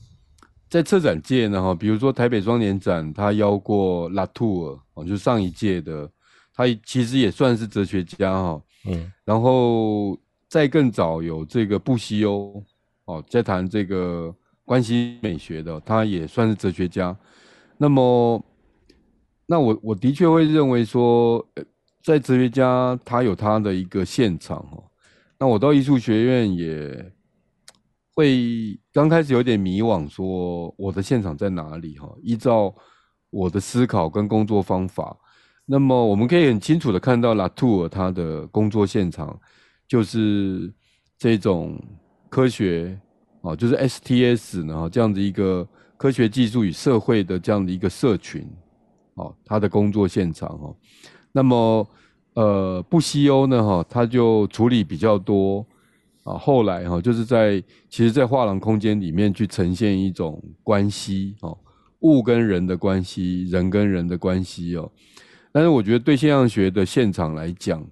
[0.69, 6.09] 在策展界呢，哈，比如说台北双年展，他邀过拉图尔，哦，就上一届的，
[6.53, 12.63] 他其实也算是哲学家，哈，嗯，然后再更早有这个布希欧，
[13.05, 17.15] 哦，在谈这个关系美学的，他也算是哲学家。
[17.77, 18.43] 那么，
[19.45, 21.45] 那我我的确会认为说，
[22.03, 24.65] 在哲学家他有他的一个现场，
[25.41, 27.11] 那我到艺术学院也
[28.13, 31.97] 会刚开始有点迷惘，说我的现场在哪里？
[31.97, 32.71] 哈，依照
[33.31, 35.17] 我的思考跟工作方法，
[35.65, 39.35] 那么我们可以很清楚的看到拉图尔他的工作现场
[39.87, 40.71] 就是
[41.17, 41.81] 这种
[42.29, 42.95] 科学
[43.41, 48.47] 啊，就是 STS 呢，这样的一个科学技术与社会的这样的一个社群，
[49.15, 50.75] 啊，他的工作现场哈。
[51.31, 51.89] 那么
[52.33, 55.65] 呃，布希欧呢，哈，他就处理比较多。
[56.23, 61.57] 啊，后来哈，就是在其实，在画廊空间里面去呈现一种关系哦，
[62.01, 64.87] 物跟人的关系，人跟人的关系哦。
[65.51, 67.83] 但是我觉得对现象学的现场来讲，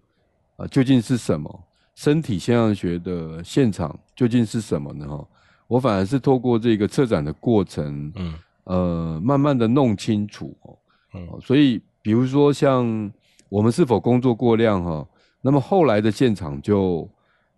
[0.58, 1.64] 啊，究竟是什么？
[1.96, 5.08] 身体现象学的现场究竟是什么呢？
[5.08, 5.28] 哈，
[5.68, 8.34] 我反而是透过这个策展的过程，嗯，
[8.66, 10.78] 呃，慢慢的弄清楚哦。
[11.16, 13.12] 嗯，所以比如说像
[13.50, 15.08] 我们是否工作过量哈，
[15.42, 17.10] 那么后来的现场就。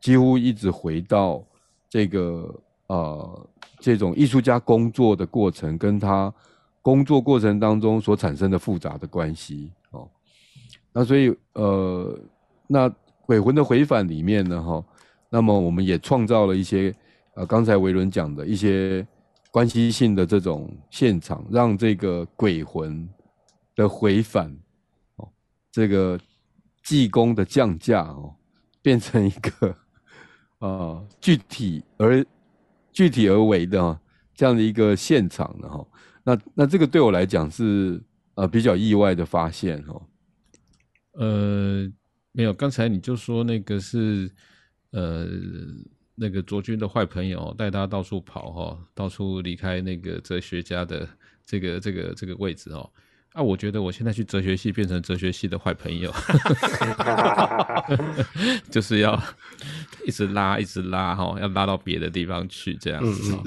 [0.01, 1.45] 几乎一直回到
[1.87, 2.51] 这个
[2.87, 3.49] 呃
[3.79, 6.33] 这种艺术家工作的过程，跟他
[6.81, 10.09] 工作过程当中所产生的复杂的关系哦。
[10.91, 12.19] 那所以呃，
[12.65, 12.91] 那
[13.27, 14.85] 鬼魂的回返里面呢哈、哦，
[15.29, 16.91] 那么我们也创造了一些
[17.35, 19.05] 呃刚才维伦讲的一些
[19.51, 23.07] 关系性的这种现场，让这个鬼魂
[23.75, 24.51] 的回返，
[25.71, 26.19] 这个
[26.83, 28.35] 济公的降价哦，
[28.81, 29.75] 变成一个。
[30.59, 32.23] 啊、呃，具体而
[32.93, 33.99] 具体而为的
[34.35, 35.83] 这样的一个现场的哈，
[36.23, 37.99] 那那这个对我来讲是
[38.35, 39.99] 呃比较意外的发现哈。
[41.13, 41.91] 呃，
[42.31, 44.31] 没有，刚才你就说那个是
[44.91, 45.25] 呃
[46.13, 51.09] 那个卓君的坏朋友带他到处跑哈，到处离开那个哲学家的
[51.43, 52.87] 这个这个这个位置哦。
[53.33, 56.13] 啊，我觉得我现在去哲学系变成哲学系的坏朋友，
[58.69, 59.17] 就是要
[60.05, 63.37] 一直拉，一直拉哈，要拉到别的地方去这样子。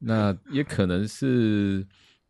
[0.00, 1.86] 那也可能是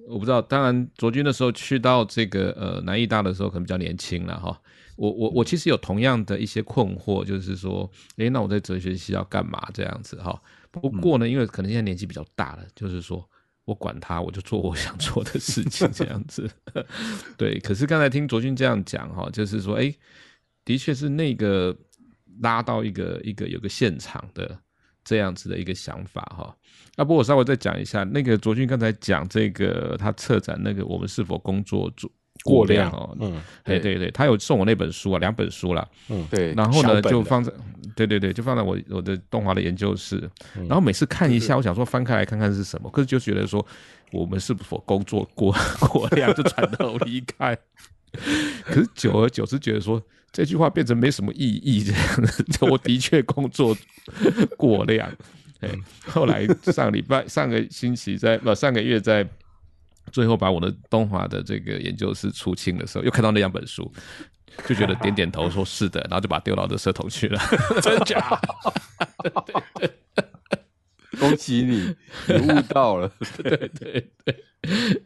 [0.07, 0.43] 我不知道。
[0.43, 4.61] 当然，卓君的时候去到这个呃南艺大的时候，可能比较年轻了哈。
[4.97, 10.39] 我我我其实有同样的一些困惑，就是说，诶，那我在哲学系要干嘛这样子哈？
[10.71, 13.27] 不过呢，因为可能现在年纪比较大了，就是说。
[13.65, 16.51] 我管他，我就做我想做的事情，这样子。
[17.39, 19.95] 对，可是刚才听卓君这样讲哈，就是说，哎，
[20.65, 21.77] 的确是那个
[22.41, 24.59] 拉到一个一个有个现场的
[25.05, 26.57] 这样子的一个想法哈。
[26.97, 32.11] 那不过我稍微再讲一下，那个卓君刚才讲这个他策展那个我们是否工作组。
[32.45, 32.91] 过量。
[32.91, 33.79] 哦，嗯，对。
[33.81, 37.53] 对对，他有送我那本书啊，两本书了，嗯，对，然后呢就放在，
[37.97, 40.17] 对对对，就放在我我的动画的研究室，
[40.57, 43.65] 嗯，然后每次看一下，我想说翻开来看看是什么，可是就觉得说
[44.13, 45.55] 我们是否工作过
[45.89, 47.57] 过量就转头离开，
[48.65, 53.77] 可是久而久之觉得说这句话变成没什么意义这样子，我的确工作
[54.57, 55.11] 过量，
[55.61, 55.71] 哎，
[56.07, 59.27] 后来上礼拜上个星期在不上个月在。
[60.13, 63.91] 最后把我的东华的这个研究室出清的时候，又看到那两本书，
[64.67, 67.41] 就觉得点点头说是的，然后就把它丢到这社头去了。
[67.83, 68.41] 真假？
[69.23, 69.91] 对对对，
[71.19, 71.95] 恭喜你，
[72.29, 73.11] 你悟到了。
[73.43, 74.45] 对 对对，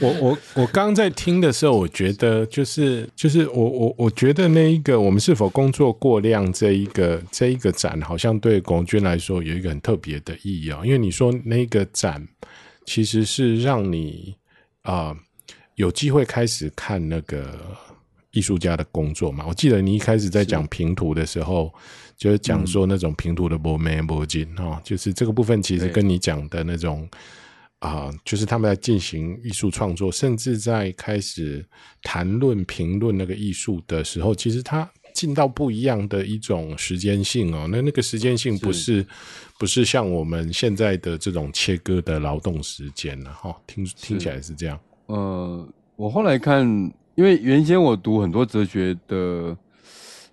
[0.00, 12.26] 我我我刚在听的时候，我觉得就是就是我我我觉得那一个我们是否工作过量这一个这一个展，好像对龚卓军来说有一个很特别的意义啊，因为你说那个展。
[12.84, 14.34] 其实是让你
[14.82, 15.16] 啊、呃、
[15.76, 17.58] 有机会开始看那个
[18.32, 19.44] 艺术家的工作嘛。
[19.46, 21.72] 我记得你一开始在讲平图的时候，
[22.18, 27.08] 是就是讲说那种平图的波美波金哈，就是这个部分其实跟你讲的那种
[27.78, 31.64] 啊、呃，就是他们在进行艺术创作，甚至在开始
[32.02, 34.90] 谈论评论那个艺术的时候，其实他。
[35.12, 39.06] 进到不一样的一种时间性哦，那那个时间性不是，是
[39.58, 43.54] 不是像我们现在的这种切割的劳动时间了哈？
[43.66, 44.78] 听听起来是这样。
[45.06, 46.66] 呃，我后来看，
[47.14, 49.56] 因为原先我读很多哲学的，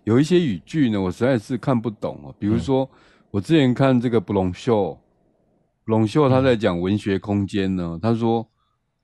[0.06, 2.34] 有一些语句呢，我实在是看不懂哦。
[2.40, 2.98] 比如说，嗯、
[3.32, 4.98] 我之前看这个布隆秀，
[5.86, 8.48] 布隆秀他在讲文学空间呢，嗯、他说，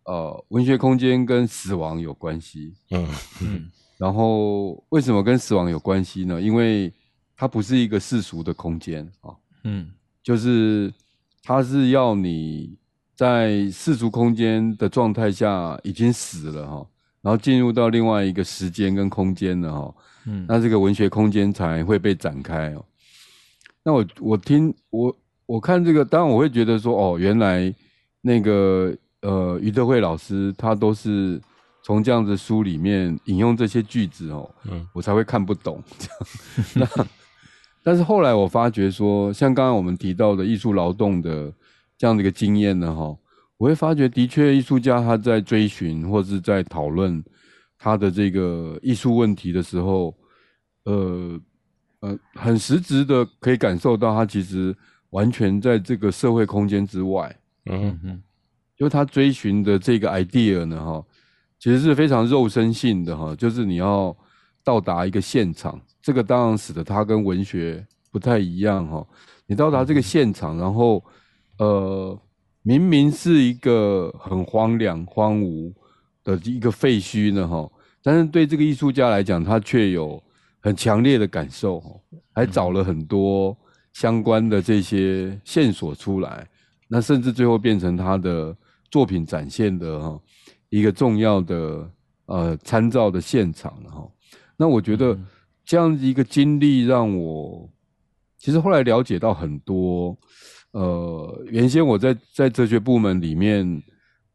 [0.05, 2.73] 呃，文学空间跟死亡有关系。
[2.91, 3.07] 嗯
[3.41, 3.71] 嗯。
[3.97, 6.41] 嗯然后为什么跟死亡有关系呢？
[6.41, 6.91] 因为
[7.37, 9.33] 它不是一个世俗的空间啊，
[9.63, 9.89] 嗯，
[10.21, 10.93] 就是
[11.41, 12.75] 它是要你
[13.15, 16.85] 在世俗空间的状态下已经死了哈，
[17.21, 22.83] 然后进入到另外一个时间跟空间了哈，嗯，那这个文学空间才会被展开哦。
[23.81, 27.73] 那我我听我我看这个，当然我会觉得说哦，原来
[28.19, 31.41] 那个呃余德慧老师他都是。
[31.85, 35.83] 从这样子书里面引用这些句子哦，嗯，我才会看不懂
[36.73, 36.89] 这样。
[36.97, 37.05] 那
[37.83, 41.53] 但是后来我发觉说，像刚刚我们提到的艺术劳动的
[41.95, 43.15] 这样的一个经验呢，哈，
[43.57, 47.23] 我会发觉的确艺术家他在追寻或是在讨论
[47.77, 50.11] 他的这个艺术问题的时候，
[50.85, 51.39] 呃
[51.99, 54.75] 呃，很实质的可以感受到他其实
[55.11, 58.21] 完全在这个社会空间之外，嗯哼，
[58.75, 61.05] 就他追寻的这个 idea 呢，哈，
[61.65, 64.15] 其实是非常肉身性的哈，就是你要
[64.63, 65.81] 到达一个现场。
[65.99, 69.03] 这个当然使得它跟文学不太一样哈。
[69.47, 71.03] 你到达这个现场，然后
[71.57, 72.15] 呃，
[72.61, 75.73] 明明是一个很荒凉、荒芜
[76.23, 77.67] 的一个废墟呢哈，
[78.03, 80.21] 但是对这个艺术家来讲，他却有
[80.59, 81.81] 很强烈的感受，
[82.31, 83.57] 还找了很多
[83.91, 86.47] 相关的这些线索出来，
[86.87, 88.55] 那甚至最后变成他的
[88.91, 90.21] 作品展现的哈
[90.77, 91.91] 一个重要的
[92.25, 94.07] 呃参照的现场哈。
[94.57, 95.17] 那我觉得。
[95.67, 97.67] 这样的一个经历让我，
[98.37, 100.15] 其实后来了解到很多，
[100.73, 103.81] 呃，原先我在在哲学部门里面，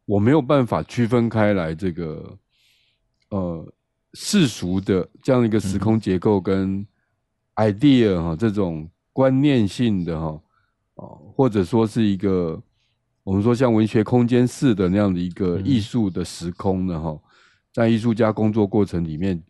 [0.05, 2.37] 我没有办法区分开来这个，
[3.29, 3.73] 呃，
[4.13, 6.85] 世俗的这样一个时空结构跟
[7.55, 10.41] idea 哈这种观念性的哈，
[11.33, 12.61] 或者说是一个
[13.23, 17.19] 我们说像文学空间式的那样的一个艺术的时空呢哈，
[17.73, 19.41] 在艺术家工作过程里面。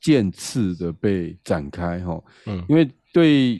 [0.00, 3.58] 渐次的被展开哈，嗯，因为对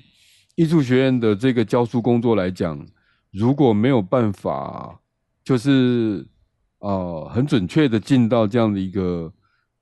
[0.57, 2.87] 艺术学院的这个教书工作来讲，
[3.31, 5.01] 如果没有办法，
[5.43, 6.23] 就是
[6.81, 9.33] 呃很准确的进到这样的一个，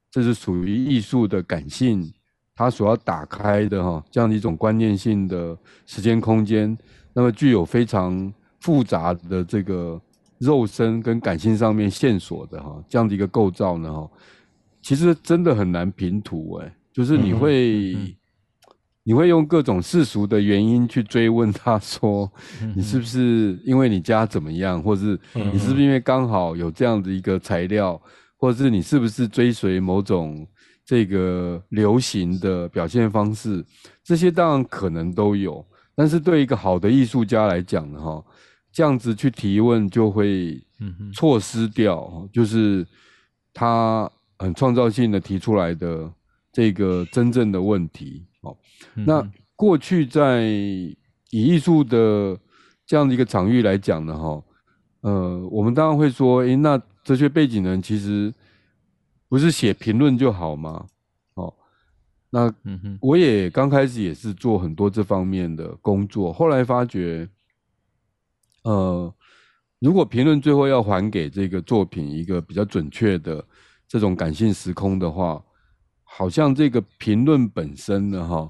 [0.09, 2.15] 这是属于艺术的感性，
[2.55, 6.79] 它所要打开的哈，这样的一种观念性的时间空间，
[7.13, 8.33] 那么具有非常
[8.63, 10.01] 复杂的这个
[10.39, 14.09] 肉身跟感性上面线索的哈，这样的一个构造呢哈。
[14.81, 18.15] 其实真的很难平图哎，就是你会，嗯嗯、
[19.05, 28.01] 你会用各种世俗的原因去追问他说，嗯、你是不是因为你家怎么样，或是你是不是因为刚好有这样的一个材料，
[28.37, 30.45] 或者是你是不是追随某种
[30.85, 33.65] 这个流行的表现方式，
[34.03, 38.25] 这些当然可能都有，但是对一个好的艺术家来讲呢，哈，
[38.73, 40.61] 这样子去提问就会
[41.13, 42.87] 错失掉，就是
[43.53, 44.11] 他。
[44.39, 46.13] 很创造性的提出来的
[46.53, 48.57] 这个真正的问题，哦，
[48.93, 50.97] 那过去在以
[51.31, 52.37] 艺术的
[52.85, 54.43] 这样的一个场域来讲呢，哈，
[55.03, 58.35] 呃，我们当然会说，诶，那哲学背景的人其实
[59.29, 60.87] 不是写评论就好吗？
[61.35, 61.55] 哦，
[62.29, 62.53] 那
[63.01, 67.29] 我也刚开始也是做很多这方面的工作，后来发觉，
[68.63, 69.15] 呃，
[69.79, 73.45] 如果评论最后要还给这个作品一个比较准确的。
[73.89, 75.45] 这种感性时空的话，
[76.03, 78.49] 好像这个评论本身呢，哈，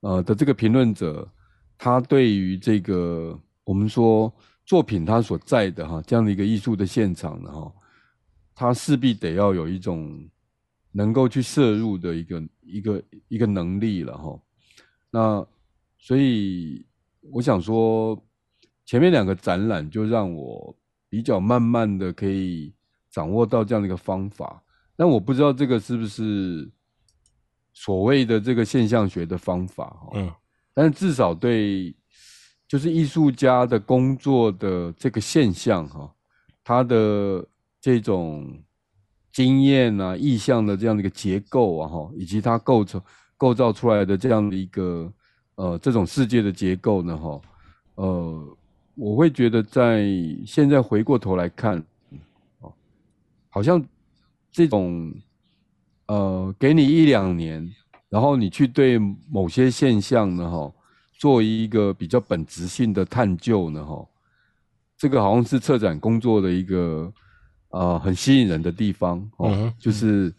[0.00, 1.30] 呃的这个评论者，
[1.78, 4.34] 他对于这个我们说
[4.66, 7.72] 作品他所在的哈这样的一个艺术的现场呢，哈，
[8.52, 10.28] 他势必得要有一种
[10.90, 14.40] 能够去摄入的一个一个一个能力了哈。
[15.12, 15.46] 那
[16.00, 16.84] 所以
[17.30, 18.20] 我想说，
[18.84, 20.76] 前面两个展览就让我
[21.08, 22.72] 比较慢慢的可以
[23.10, 24.62] 掌握到这样的一个方法。
[24.96, 26.70] 但我不知道这个是不是
[27.72, 30.30] 所谓的这个现象学的方法哈，嗯，
[30.74, 31.94] 但是至少对，
[32.68, 36.12] 就是艺术家的工作的这个现象哈，
[36.62, 37.46] 他的
[37.80, 38.62] 这种
[39.32, 43.00] 经验啊、意象的这样的一个结构啊哈，以及他构成
[43.38, 45.10] 构造出来的这样的一个
[45.54, 47.40] 呃这种世界的结构呢哈，
[47.94, 48.56] 呃，
[49.00, 50.06] 我会觉得在
[50.46, 51.82] 现在回过头来看，
[52.60, 52.72] 哦，
[53.48, 53.82] 好像。
[54.52, 55.14] 这种，
[56.06, 57.72] 呃，给你一两年，
[58.08, 58.98] 然后你去对
[59.30, 60.72] 某些现象呢，哈，
[61.20, 64.04] 做一个比较本质性的探究呢，哈，
[64.98, 67.12] 这个好像是策展工作的一个，
[67.68, 70.34] 呃，很吸引人的地方，哦，嗯、就是，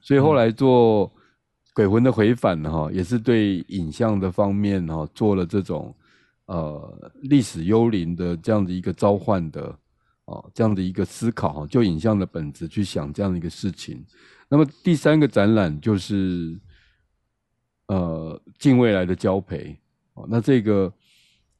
[0.00, 1.08] 所以后来做
[1.72, 5.94] 《鬼魂的回返》哈，也是对影像的方面哈，做了这种，
[6.46, 9.78] 呃，历史幽灵的这样的一个召唤的。
[10.26, 14.06] 哦，这样的一个思考哈，就影像的本质去想这样的一个事情。
[14.48, 16.56] 那么第三个展览就是
[17.88, 19.76] 呃，近未来的交陪。
[20.14, 20.90] 哦，那这个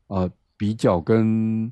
[0.06, 1.66] 呃比较跟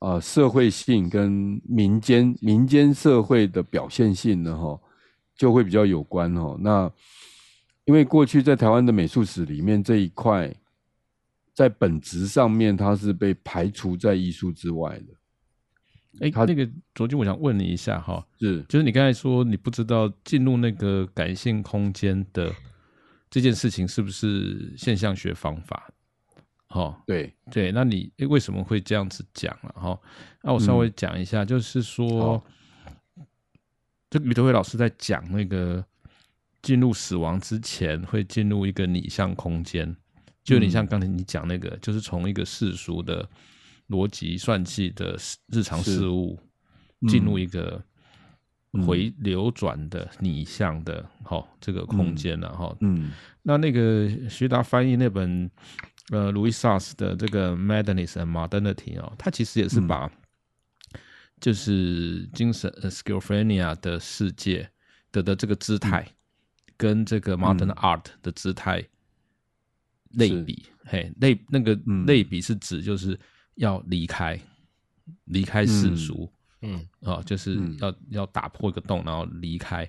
[0.00, 4.80] 啊、呃、社会性跟民间民间社会的表现性呢哈，
[5.36, 6.56] 就会比较有关哈。
[6.60, 6.92] 那
[7.84, 10.52] 因为过去在台湾的美术史里面这一块，
[11.54, 15.06] 在本质上面它是被排除在艺术之外的。
[16.20, 22.52] 哎，他那个卓军，我想问你一下哈，是，就是你刚才说你不知道进入那个感性空间的
[23.28, 25.90] 这件事情是不是现象学方法？
[26.68, 29.98] 哈，对对，那你为什么会这样子讲了哈？
[30.42, 32.40] 那我稍微讲一下，就是说，
[34.08, 35.84] 这个李德辉老师在讲那个
[36.62, 39.96] 进入死亡之前会进入一个拟像空间，
[40.44, 43.28] 就有点像刚才你讲那个，就是从一个世俗的
[43.88, 45.18] 逻辑算计的
[45.48, 46.38] 日常事物
[47.08, 47.82] 进入一个。
[48.84, 55.48] 回流转的拟像的，哈，这个空间了，哈，嗯，那那个徐达翻译那本
[56.10, 60.10] 呃路易萨斯的这个 Madness and Modernity 哦，他其实也是把
[61.40, 64.68] 就是精神 schizophrenia 的世界
[65.12, 66.04] 的的这个姿态
[66.76, 68.84] 跟这个 modern art 的姿态
[70.16, 71.74] 类比，嘿，类那个
[72.06, 73.18] 类比是指就是
[73.56, 74.38] 要离开
[75.24, 76.30] 离开世俗。
[76.66, 79.86] 嗯，哦，就是要、嗯、要打破一个洞，然后离开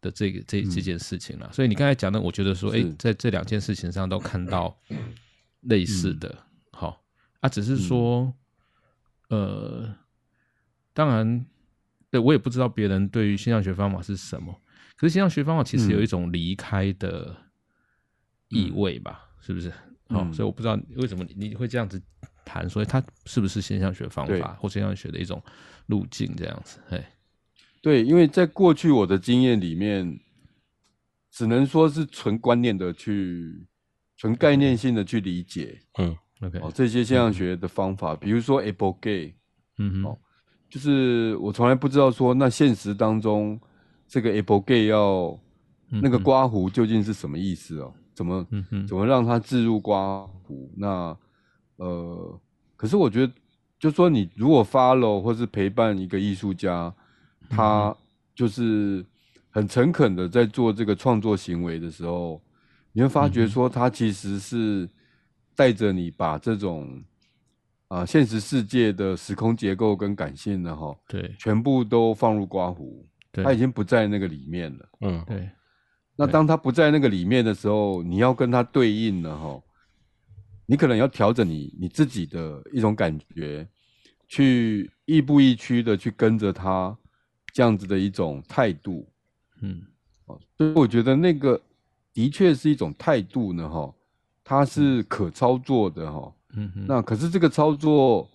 [0.00, 1.48] 的这个这这件事情了。
[1.50, 4.78] 嗯、所以你刚才讲的，我觉得说，哎、欸，在这两件事情上都看到
[5.62, 6.38] 类似的，
[6.70, 8.32] 好、嗯、啊，只是说，
[9.30, 9.96] 嗯、呃，
[10.92, 11.44] 当然，
[12.08, 14.56] 对我也不知道别人对于现象学方法是什么，
[14.94, 17.36] 可是现象学方法其实有一种离开的
[18.46, 19.68] 意味吧，嗯、是不是？
[20.08, 22.00] 好、嗯，所以我不知道为什么你你会这样子
[22.46, 25.42] 谈，所以它是不是现象学方法或现象学的一种？
[25.86, 27.04] 路径这样子，嘿，
[27.82, 30.16] 对，因为在过去我的经验里面，
[31.32, 33.66] 只能说是纯观念的去，
[34.16, 39.34] 纯概念性的去理解，嗯，OK，哦，这些现象学的方法，嗯、比如说 able gay，
[39.78, 40.18] 嗯哼，哦，
[40.70, 43.60] 就是我从来不知道说，那现实当中
[44.06, 45.38] 这个 able gay 要
[46.00, 47.92] 那个刮胡究竟是什么意思哦？
[48.14, 50.72] 怎么，嗯，怎么让它置入刮胡？
[50.76, 51.16] 那，
[51.76, 52.40] 呃，
[52.76, 53.32] 可是我觉得。
[53.82, 56.94] 就说你如果 follow 或是陪伴一个艺术家，
[57.50, 57.92] 他
[58.32, 59.04] 就是
[59.50, 62.40] 很诚恳的在做这个创作行为的时候，
[62.92, 64.88] 你会发觉说他其实是
[65.56, 67.02] 带着你把这种
[67.88, 75.50] 啊现实世界的时空结构跟感性的哈，对，全部都放入刮胡，对，他已经不在那个里面了，嗯，对。
[76.16, 79.60] 那当他不在那个里面的时候，你要跟他对应了哈。
[80.64, 83.66] 你可能要调整你你自己的一种感觉，
[84.28, 86.96] 去亦步亦趋的去跟着他
[87.52, 89.06] 这样子的一种态度，
[89.60, 89.82] 嗯，
[90.56, 91.60] 所以我觉得那个
[92.14, 93.92] 的确是一种态度呢，哈，
[94.42, 98.26] 它是可操作的，哈，嗯哼，那可是这个操作，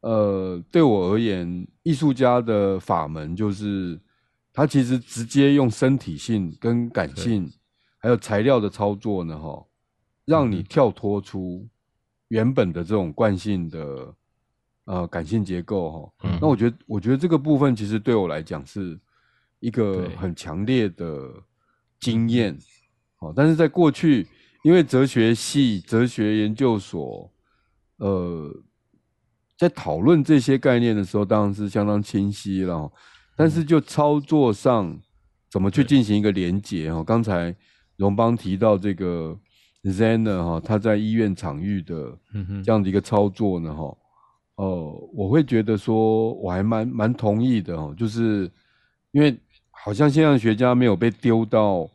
[0.00, 4.00] 呃，对我而言，艺术家的法门就是，
[4.52, 7.50] 他其实直接用身体性跟感性，
[7.98, 9.66] 还有材料的操作呢，哈，
[10.24, 11.68] 让你跳脱出。
[12.28, 14.14] 原本的这种惯性的
[14.86, 18.98] 呃感性结构哈，嗯、那我觉得我觉得这个部分其实对我来讲是
[19.60, 21.30] 一个很强烈的
[22.00, 22.58] 经验，
[23.16, 24.26] 好对，但是在过去
[24.64, 27.30] 因为哲学系、哲学研究所，
[27.98, 28.50] 呃，
[29.58, 32.90] 在讨论这些概念的时候，当然是相当清晰了，
[33.36, 35.00] 但是就操作上
[35.50, 37.54] 怎么去进行一个连接哈，刚才
[37.96, 39.38] 荣邦提到这个。
[39.84, 42.16] Zener 哈，他在医院场域的
[42.64, 43.98] 这样的一个操作呢，哈，
[44.54, 48.48] 呃，我会觉得说，我还蛮蛮同意的哈，就是
[49.10, 49.36] 因为
[49.72, 51.90] 好像现象学家没有被丢到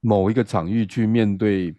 [0.00, 1.74] 某一个场域去面对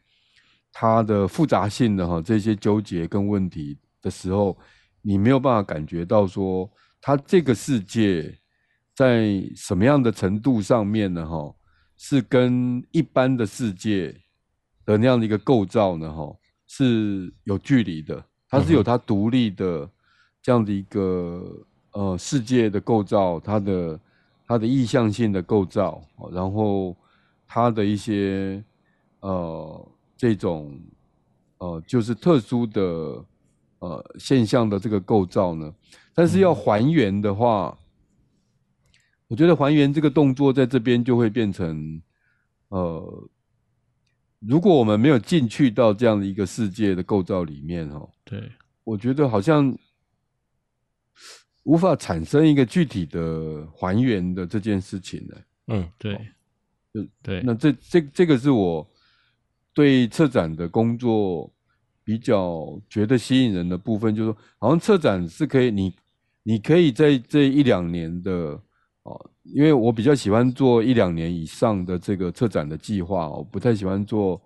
[0.72, 4.56] 他的复杂性的哈这些纠结跟问题的时候，
[5.02, 6.70] 你没有办法感觉到说
[7.02, 8.32] 他这个世界
[8.94, 11.54] 在什么样的程度上面呢，哈，
[11.98, 14.16] 是跟一般的世界。
[14.84, 16.36] 的那样的一个构造呢，哈，
[16.66, 19.88] 是有距离的，它是有它独立的
[20.42, 24.00] 这样的一个呃世界的构造，它的
[24.48, 26.98] 它的意向性的构造，然后
[27.48, 28.62] 它的一些
[29.20, 29.88] 呃
[30.18, 30.82] 这种
[31.60, 32.82] 呃就是特殊的
[33.80, 35.72] 呃现象的这个构造呢，
[36.12, 37.78] 但是要还原的话，
[39.32, 42.02] 我觉得还原这个动作在这边就会变成
[42.68, 43.30] 呃。
[44.40, 48.52] 如果我们没有进去到这样的一个世界的构造里面，哈，对，
[48.84, 49.72] 我觉得好像
[51.62, 55.36] 无法产生一个具体的还原的这件事情呢。
[55.68, 56.16] 嗯，对，
[56.92, 57.42] 就对。
[57.44, 58.86] 那这这这个是我
[59.76, 61.54] 对策展的工作
[62.04, 65.96] 比较觉得吸引人的部分，就是说，好像策展是可以，你
[66.42, 68.60] 你可以在这一两年的。
[69.44, 74.42] 哦，因为我比较喜欢做一两年以上的这个策展的计划，我不太喜欢做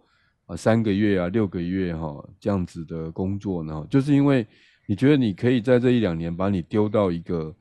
[0.45, 4.45] 啊三个月啊六个月哈这样子的工作呢，就是因为
[4.87, 7.55] 你觉得你可以在这一两年把你丢到一个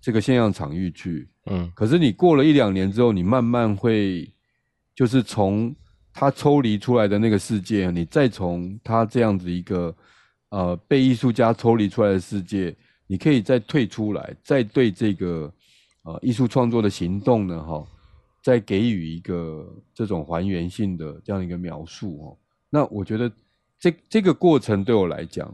[0.00, 4.32] 这个现象场域去，嗯，可是你过了一两年之后，你慢慢会
[4.94, 5.74] 就是从
[6.12, 9.94] 它抽离出来的那个世界，你再从它这样子一个
[10.50, 12.74] 呃被艺术家抽离出来的世界，
[13.08, 15.52] 你可以再退出来，再对这个
[16.08, 17.84] 呃艺术创作的行动呢，哈，
[18.42, 22.36] 再给予一个这种还原性的这样一个描述哦。
[22.70, 23.30] 那我觉得
[23.78, 25.52] 这这个过程对我来讲，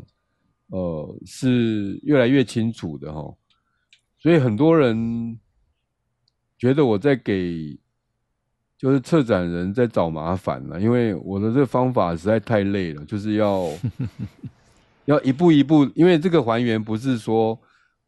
[0.68, 3.34] 呃，是越来越清楚的哈。
[4.18, 5.38] 所以很多人
[6.58, 7.78] 觉得我在给。
[8.76, 13.70] 就是策展人在找麻烦了，因为我的这个方法实在太累了，就是要
[15.06, 17.58] 要一步一步，因为这个还原不是说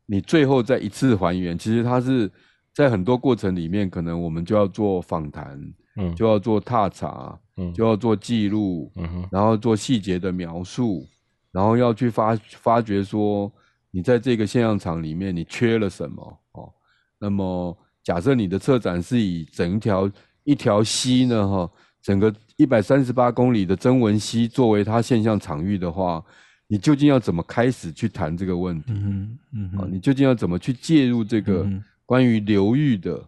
[0.06, 2.30] 你最后再一次还原，其实它是
[2.72, 5.60] 在很多过程里面，可能我们就要做访谈，
[5.96, 11.06] 嗯，就要做踏查，嗯，就要做记录，嗯哼，然后做细节的描述，
[11.52, 13.52] 然后要去发发掘说
[13.90, 16.72] 你在这个现象场里面你缺了什么哦，
[17.18, 20.10] 那么假设你的策展是以整条。
[20.48, 21.68] 一条溪呢，哈，
[22.00, 26.24] 整个一百三十八公里的曾文溪作为它现象场域的话，
[26.66, 28.92] 你究竟要怎么开始去谈这个问题？
[28.92, 31.66] 嗯嗯，啊你究竟要怎么去介入这个
[32.04, 33.22] 关于流域的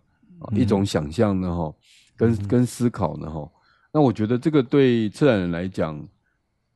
[0.52, 1.54] 一种想象呢？
[1.54, 1.74] 哈，
[2.16, 3.30] 跟跟思考呢？
[3.30, 3.50] 哈，
[3.92, 6.06] 那我觉得这个对策展人来讲，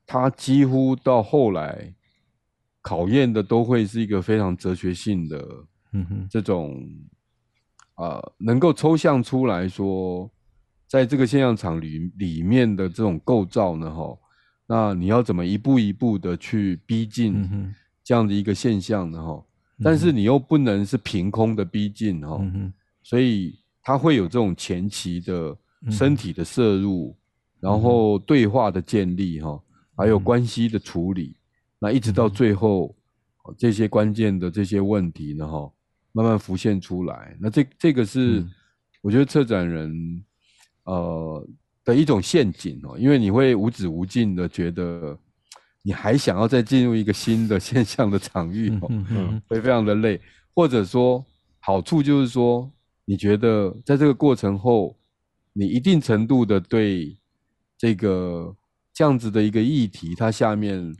[0.06, 1.92] 他几乎到后来
[2.80, 5.48] 考验的都会是一个非常哲学性的，
[5.92, 6.84] 嗯哼，这种。
[7.94, 10.28] 啊、呃，能够抽象出来说，
[10.88, 14.16] 在这个现象场里里面的这种构造呢，哈，
[14.72, 17.46] 那你要怎么一步一步的去逼近
[18.02, 19.44] 这样的一个现象呢，哈？
[19.82, 22.40] 但是你又不能是凭空的逼近，哈，
[23.02, 25.54] 所以它会有这种前期的
[25.90, 27.14] 身体的摄入，
[27.60, 29.62] 然后对话的建立，哈，
[29.94, 31.36] 还有关系的处理，
[31.78, 32.96] 那一直到最后
[33.58, 35.70] 这些关键的这些问题呢，哈。
[36.14, 38.44] 慢慢浮现出来，那这这个是
[39.00, 40.22] 我觉得策展人
[40.84, 41.48] 呃
[41.84, 45.18] 的一种陷阱哦，因为你会无止无尽的觉得
[45.82, 48.88] 你还想要再进入一个新的 现象的场域哦，
[49.48, 50.20] 会非常的累，
[50.54, 51.24] 或者说
[51.60, 52.70] 好处就是说，
[53.04, 54.96] 你觉得在这个过程后，
[55.52, 57.18] 你一定程度的对
[57.76, 58.54] 这个
[58.92, 60.94] 这样子的一个议题，它下面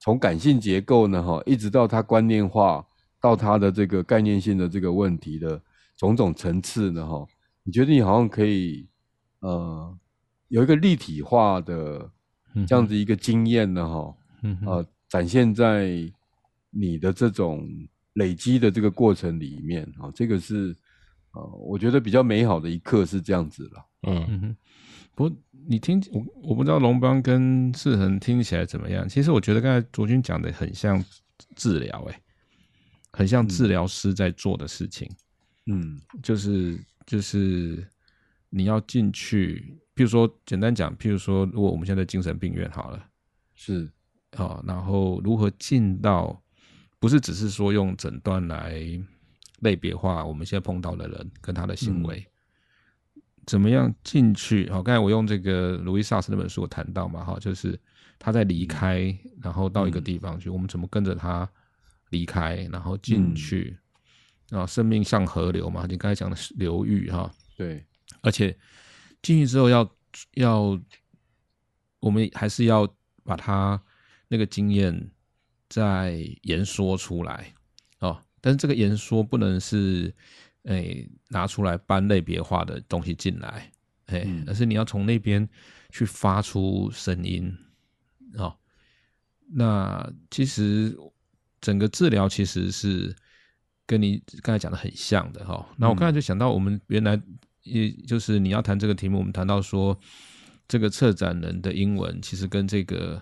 [0.00, 2.84] 从感性结构呢哈，一直到它观念化。
[3.20, 5.58] 到它的这个概念性的这个问题的
[5.96, 7.26] 种种层次呢，哈，
[7.62, 8.86] 你觉得你好像可以，
[9.40, 9.98] 呃，
[10.54, 12.08] 有一个立体化的
[12.64, 14.16] 这样子一个经验呢，哈，
[14.64, 15.90] 呃，展现在
[16.70, 17.68] 你的这种
[18.12, 20.72] 累积的这个过程里面，啊，这个是，
[21.32, 24.24] 呃，我觉得比较美好的一刻是这样子了，嗯。
[24.28, 24.56] 嗯，
[25.16, 25.36] 不过
[25.66, 31.04] 你听我我不知道龙邦跟世恒听起来怎么样，其实我觉得刚才卓君讲的很像
[31.56, 32.20] 治疗，哎。
[33.16, 35.08] 很像治疗师在做的事情，
[35.66, 36.76] 嗯，就是
[37.06, 37.86] 就是
[38.50, 43.06] 你要进去，譬如说简单讲，譬如说，如果我们现在精神病院好了，
[43.54, 43.90] 是，
[44.36, 46.42] 好，然后如何进到，
[46.98, 48.80] 不是只是说用诊断来
[49.60, 52.26] 类别化我们现在碰到的人跟他的行为，
[53.16, 54.68] 嗯、怎么样进去？
[54.70, 57.78] 好，刚才我用这个路易萨斯那本书我谈到嘛，哈，就是
[58.18, 61.48] 他在离开，然后到一个地方去，嗯、我们怎么跟着他？
[62.10, 63.76] 离开，然后进去，
[64.50, 67.84] 啊、嗯，生命像河流嘛，你刚才讲的是流域哈，对，
[68.20, 68.56] 而且
[69.24, 69.90] 进去之后要
[70.34, 70.80] 要，
[71.98, 72.86] 我们还是要
[73.24, 73.82] 把它
[74.28, 75.10] 那个经验
[75.68, 77.52] 再言说出来
[77.98, 80.14] 哦，但是这个言说不能是
[80.62, 83.72] 诶、欸、拿出来搬类别化的东西进来，
[84.06, 85.48] 哎、欸，嗯、而是你要从那边
[85.90, 87.52] 去发出声音
[88.36, 88.56] 哦，
[89.48, 90.96] 那其实。
[91.60, 93.16] 整个治疗其实是
[93.86, 95.66] 跟你刚才讲的很像的哈。
[95.78, 97.18] 那我刚才就想到，我们原来
[97.64, 99.98] 也就是你要谈这个题目，我们谈到说
[100.68, 103.20] 这个策展人的英文其实跟这个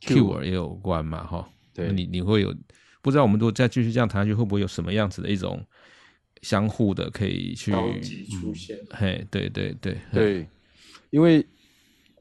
[0.00, 1.48] cure 也有关嘛哈。
[1.72, 2.54] 对，你你会有
[3.00, 5.64] 不知道我们如果再继续这样谈下去，会不会有什么样子的一种
[6.42, 7.70] 相互的可以去
[8.40, 8.76] 出现？
[8.90, 10.48] 嘿，对对对对，
[11.10, 11.46] 因为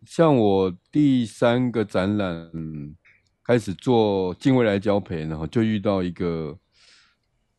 [0.05, 2.51] 像我第三个展览。
[3.45, 6.57] 开始做近未来交陪，然后就遇到一个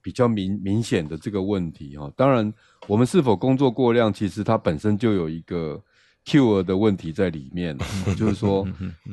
[0.05, 2.13] 比较明明显的这个问题哈。
[2.15, 2.53] 当然，
[2.87, 5.83] 我们是否工作过量，其实它本身就有一个
[6.27, 7.75] cure 的问题在里面，
[8.15, 8.69] 就是说，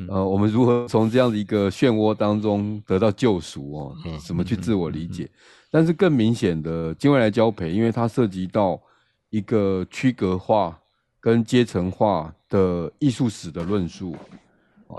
[0.09, 3.95] 呃，我们如何从这样的一个漩涡当中得到救赎哦？
[4.27, 5.29] 怎么去自我理解？
[5.71, 8.77] 但是更明显的近未来交配，因为它涉及到
[9.29, 10.77] 一个区隔化
[11.21, 14.13] 跟阶层化的艺术史的论述。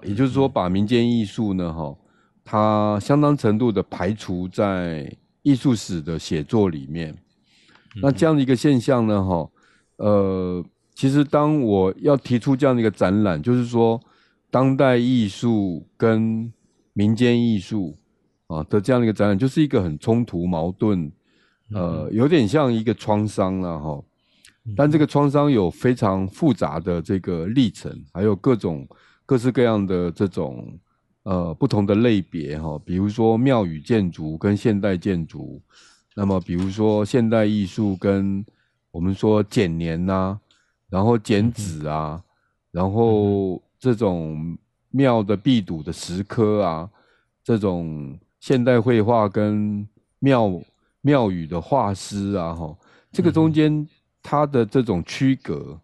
[0.05, 1.95] 也就是说，把民间艺术呢，哈，
[2.43, 7.16] 它相当程度的排除在艺术史的写作里面。
[8.01, 9.51] 那这样的一个现象呢，哈，
[9.97, 10.64] 呃，
[10.95, 14.01] 其实当我要提出这样的一个展览，就是说，
[14.51, 16.51] 当代艺术跟
[16.95, 17.97] 民间艺术
[18.47, 21.12] 啊的这样的一个展览，就是一个很冲突矛盾，
[21.74, 24.03] 呃，有点像一个创伤了哈。
[24.76, 28.86] 但这个创伤有非常复杂的这个历程，还有各种
[29.26, 30.78] 各式各样的这种
[31.23, 35.61] 呃不同的类别哈，比如说庙宇建筑跟现代建筑，
[36.14, 38.45] 那么比如说现代艺术跟
[38.91, 40.39] 我们说剪年呐，
[40.89, 42.23] 然后剪纸啊，
[42.70, 44.59] 然后这种
[44.91, 46.91] 庙的壁堵的石刻啊，
[47.43, 49.87] 这种现代绘画跟
[50.18, 50.61] 庙
[51.01, 52.77] 庙宇的画师啊，哈，
[53.11, 53.87] 这个中间。
[54.25, 55.77] 它的这种区隔，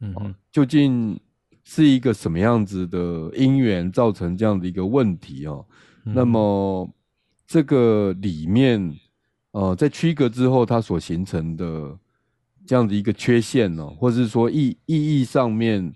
[0.00, 1.20] 嗯，究竟
[1.64, 5.66] 是一个什么样子的因缘造成这样的一个问题哦？
[6.04, 6.88] 嗯、那么
[7.46, 8.94] 这个里面，
[9.52, 11.98] 呃，在区隔之后，它所形成的
[12.66, 15.94] 这样的一个缺陷呢，或者是说意意义上面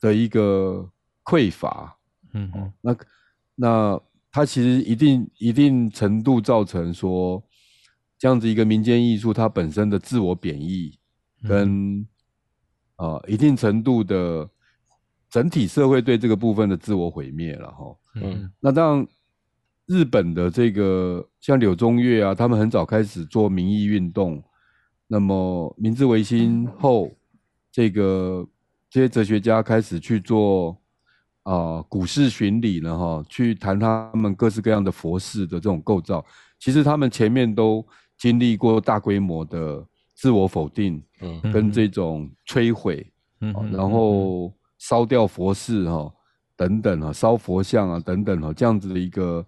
[0.00, 0.90] 的一个
[1.24, 1.96] 匮乏，
[2.32, 2.96] 嗯嗯，那
[3.54, 7.42] 那它其实一定一定程度造成说
[8.18, 10.98] 这样子一个民间艺术它本身的自我贬义。
[11.46, 12.08] 跟
[12.96, 14.48] 啊、呃，一定程度的
[15.34, 17.96] 整体社会对这个部分的自我毁灭了哈。
[18.22, 19.06] 嗯，那当然，
[19.86, 24.40] 日本的这个像柳宗悦啊，他们很早开始做民意运动。
[25.08, 27.10] 那么明治维新后，
[27.72, 28.46] 这个
[28.88, 30.70] 这些哲学家开始去做
[31.42, 36.24] 啊、呃、古寺巡礼了哈，去谈他们各式各样的佛事的这种构造。
[36.60, 37.84] 其实他们前面都
[38.16, 39.84] 经历过大规模的。
[40.16, 43.04] 自我否定，嗯，跟这种摧毁，
[43.40, 44.54] 嗯，然后
[44.86, 46.12] 烧掉佛寺哈，
[46.54, 49.42] 等等啊，烧佛像啊，等等啊，这样子的一个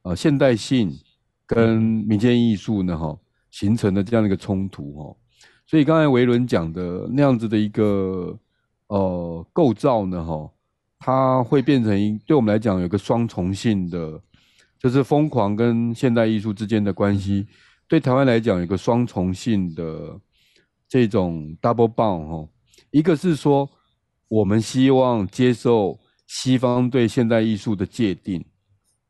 [0.00, 0.90] 呃现代性
[1.46, 3.14] 跟民间艺术呢哈
[3.50, 5.16] 形成的这样的一个冲突哈，
[5.66, 8.34] 所以刚才维伦讲的那样子的一个
[8.86, 10.50] 呃构造呢哈，
[10.98, 14.18] 它会变成一对我们来讲有个双重性的，
[14.78, 17.46] 就是疯狂跟现代艺术之间的关系。
[17.86, 20.18] 对台湾来讲，有个双重性的
[20.88, 22.48] 这种 double bound 哈，
[22.90, 23.68] 一个是说
[24.28, 28.44] 我们希望接受西方对现代艺术的界定，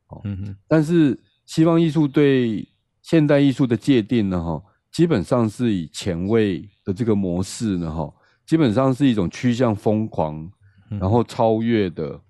[0.09, 2.67] 哦嗯哼，但是西方艺术对
[3.03, 4.63] 现代艺术的界定呢，哈，
[4.93, 8.13] 基本上是以前卫的这个模式呢，哈，
[8.47, 10.51] 基本上是一种趋向疯狂，
[10.89, 12.21] 然后超越的，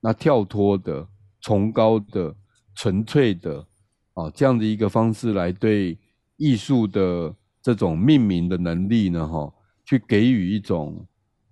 [0.00, 1.06] 那跳脱的、
[1.40, 2.34] 崇高的、
[2.74, 3.66] 纯粹的。
[4.14, 5.98] 啊，这样的一个方式来对
[6.36, 9.52] 艺术的这种命名的能力呢，哈，
[9.84, 11.04] 去给予一种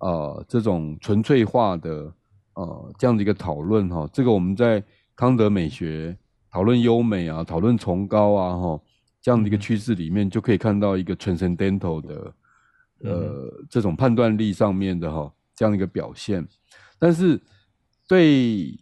[0.03, 2.13] 呃这种纯粹化的
[2.55, 4.85] 呃这样的一个讨论哈，这个我们在
[5.17, 6.15] 康德美学
[6.51, 8.81] 讨论优美啊，讨论崇高啊，哈，
[9.23, 12.35] 这样的一个趋势里面就可以看到一个 transcendental 的
[13.05, 16.47] 呃这种判断力上面的哈这样的一个表现，
[16.99, 17.41] 但是
[18.07, 18.79] 对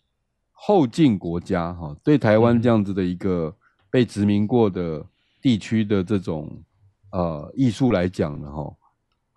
[0.53, 3.55] 后进国家哈，对台湾这样子的一个。
[3.93, 5.05] 被殖民过的
[5.43, 6.63] 地区的这种
[7.11, 8.73] 呃艺术来讲呢，哈，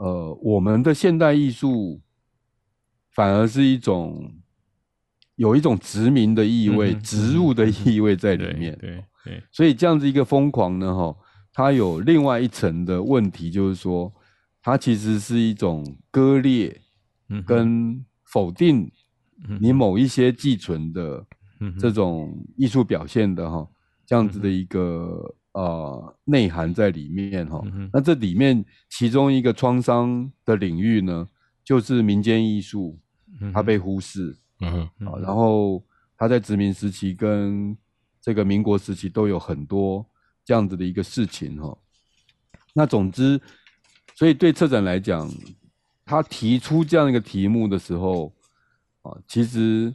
[0.04, 2.02] 呃，我们的现代艺术
[3.16, 4.34] 反而是一种
[5.36, 8.78] 有一种殖民的意味、植入的意味在里面。
[8.82, 11.16] 对对，所以这样子一个疯狂呢，哈，
[11.54, 14.14] 它有另外一层的问题，就是说，
[14.62, 16.82] 它其实是一种割裂
[17.46, 18.92] 跟否定
[19.62, 21.26] 你某一些寄存的
[21.80, 23.66] 这种艺术表现的哈。
[24.06, 31.28] 这样子的一个呃内涵在里面哈，嗯、那这里面其中一个创伤的领域呢，
[31.64, 33.00] 就是民间艺术，
[33.54, 34.90] 它被忽视，嗯
[35.22, 35.84] 然后
[36.18, 37.78] 它在殖民时期跟
[38.20, 40.04] 这个民国时期都有很多
[40.44, 41.78] 这样子的一个事情哈。
[42.74, 43.40] 那总之，
[44.16, 45.30] 所以对策展来讲，
[46.04, 48.34] 他提出这样一个题目的时候，
[49.04, 49.94] 啊，其实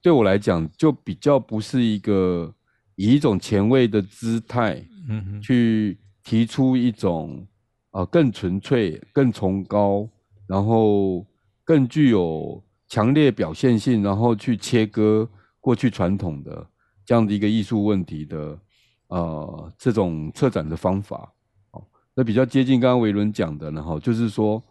[0.00, 2.54] 对我来讲就比较不是一个。
[3.00, 7.46] 以一种前卫的姿态，嗯，去提出一种
[7.92, 10.06] 啊更纯粹、更崇高，
[10.46, 11.26] 然后
[11.64, 15.26] 更具有强烈表现性，然后去切割
[15.60, 16.66] 过去传统的
[17.06, 18.58] 这样的一个艺术问题的
[19.06, 21.32] 呃这种策展的方法，
[21.70, 21.82] 哦，
[22.14, 24.62] 那比较接近刚刚维伦讲的呢，哈，就是说，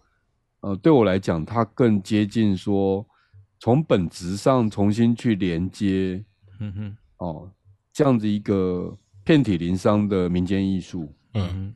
[0.61, 3.03] 呃，对我来讲，它更接近说
[3.59, 6.23] 从本质上重新去连接，
[6.59, 7.51] 嗯哼，哦。
[7.99, 11.73] 这样子一个遍体鳞伤的民间艺术，嗯，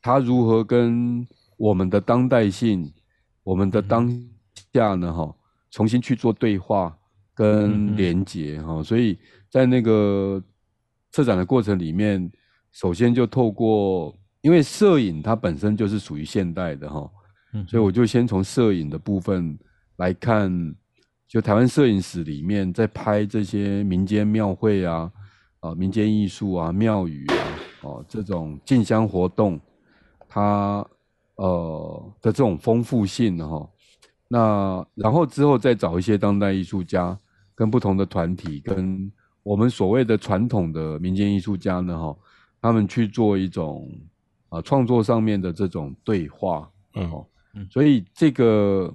[0.00, 2.88] 它如何跟我们的当代性、
[3.42, 4.08] 我们的当
[4.72, 5.12] 下呢？
[5.12, 5.34] 哈，
[5.72, 6.96] 重新去做对话
[7.34, 9.18] 跟连接哈，所以
[9.50, 10.40] 在那个
[11.10, 12.30] 策展的过程里面，
[12.70, 17.10] 首先就透过，因为摄影它本身就是属于现代的哈，
[17.66, 19.58] 所以我就先从摄影的部分
[19.96, 20.48] 来看
[21.26, 25.10] 就台湾摄影史里面在拍这些民间庙会啊，
[25.64, 27.44] 啊，民间艺术啊，庙宇啊，
[27.80, 29.58] 哦，这种进香活动，
[30.28, 30.86] 它
[31.36, 33.66] 呃的这种丰富性哈，
[34.28, 37.18] 那然后之后再找一些当代艺术家
[37.54, 39.10] 跟不同的团体，跟
[39.42, 42.14] 我们所谓的传统的民间艺术家呢哈，
[42.60, 43.90] 他们去做一种
[44.50, 48.94] 啊创作上面的这种对话，嗯，所以这个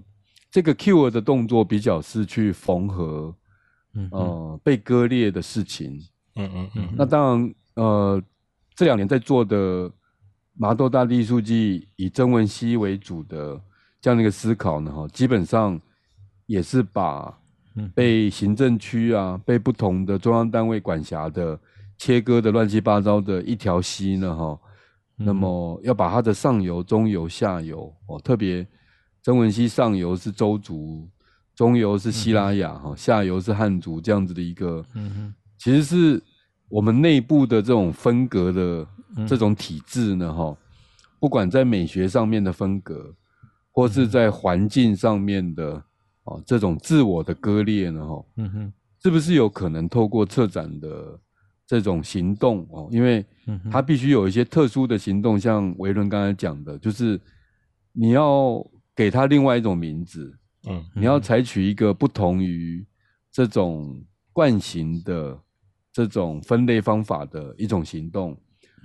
[0.51, 3.36] 这个 cure 的动作比较是去缝合，
[3.93, 5.99] 嗯呃被割裂的事情。
[6.40, 8.24] 嗯嗯嗯，那当然，呃，
[8.76, 9.92] 这两年在做的
[10.54, 13.60] 麻豆大地艺术季以曾文熙为主的
[14.00, 15.80] 这样的一个思考呢，哈，基本上
[16.46, 17.38] 也是把
[17.94, 21.60] 被行政区啊、被不同的中央单位管辖的
[21.98, 24.60] 切割的乱七八糟的一条溪呢，哈，
[25.18, 28.66] 那么要把它的上游、中游、下游哦，特别
[29.22, 31.06] 曾文溪上游是周族，
[31.54, 35.34] 中游是西拉雅哈，下游是汉族这样子的一个，嗯。
[35.58, 36.24] 其实是。
[36.70, 38.88] 我们内部的这种分隔的
[39.28, 40.55] 这种体制呢，哈，
[41.20, 43.13] 不管在美学上面的分隔，
[43.72, 45.74] 或是在环境上面的
[46.24, 51.20] 啊这种自我的割裂呢，哈，嗯哼，是不是有可能透过策展的
[51.65, 52.88] 这种行动哦？
[52.91, 53.26] 因为
[53.72, 57.20] 它必须有一些特殊的行动，像维伦刚才讲的，就是
[57.91, 58.63] 你要
[58.95, 62.86] 给它另外一种名字，嗯，你要采取一个不同于
[63.32, 65.39] 这种惯行的。
[65.92, 68.38] 这种分类方法的一种行动，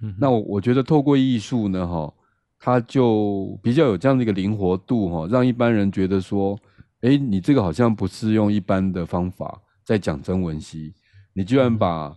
[0.03, 2.13] 嗯、那我我觉得透过艺术呢，哈，
[2.59, 6.59] 它就比较有这样的一个灵活度，哈，让一般人觉得说，
[7.03, 10.95] 哎，你这个好像不是用一般的方法在讲曾文溪，
[11.35, 12.17] 你居然把、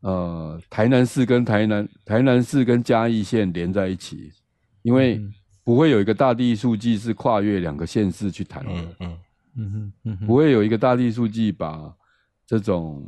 [0.00, 4.32] 嗯、呃台南市跟台南台南市跟嘉义县连在一起，
[4.82, 5.20] 因为
[5.62, 9.12] 不会有一个大地艺术季是跨越两个县市去谈的，嗯嗯
[9.56, 11.94] 嗯嗯，不会有一个大地艺术季把
[12.46, 13.06] 这种。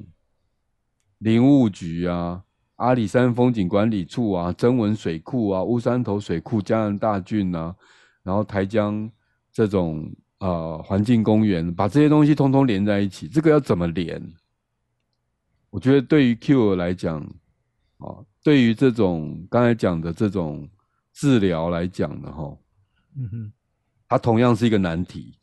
[1.19, 2.43] 林务局啊，
[2.77, 7.75] 阿里山风景管理处啊，曾文水库啊，乌山头水库，江南大郡啊，
[8.23, 9.11] 然后台江
[9.51, 14.23] 这种呃环境公园，把这些东西通通连在一起，这个要怎么连？
[15.71, 17.21] 我觉得对于 Q 来讲，
[17.97, 20.69] 啊，对于这种刚才讲的这种
[21.15, 22.57] 治疗来讲的哈，
[23.17, 23.53] 嗯哼，
[24.07, 25.39] 它同样是一个难题。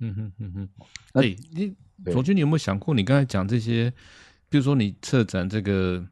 [0.00, 0.68] 嗯哼嗯哼，
[1.12, 1.76] 哎、欸，你
[2.10, 3.92] 卓军，你有没有想过，你刚才讲这些？
[4.48, 6.04] 比如说，你策展这个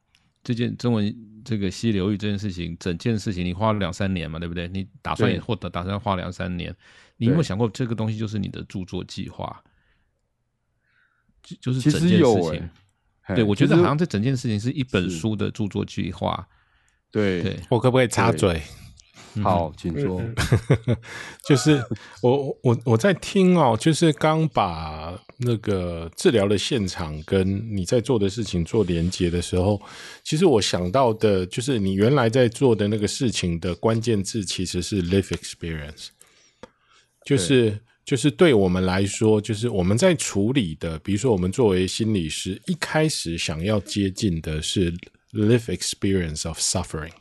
[0.43, 4.69] 这件中文这个溪流域这件事情，整件事情你花了两三年嘛，对不对？
[4.69, 6.75] 你打算也获得打算花两三年，
[7.17, 9.63] 你有没有想过这个东西就是你的著作计划？
[11.43, 12.71] 就就是整件事情。
[13.35, 16.49] 对，我觉得好像这整件事情是一本书的著作计划。
[17.11, 18.61] 对，对我可不可以插嘴？
[19.43, 20.23] 好，请说。
[21.47, 21.83] 就是
[22.23, 29.81] 我我我在听哦，就是刚把那个治疗的现场跟你在做的事情做连接的时候，
[30.25, 36.09] 其实我想到的就是你原来在做的那个事情的关键字其实是 life experience，
[37.25, 44.93] 就是就是对我们来说，就是我们在处理的，比如说我们作为心理师，一开始想要接近的是
[45.33, 47.13] life experience of suffering。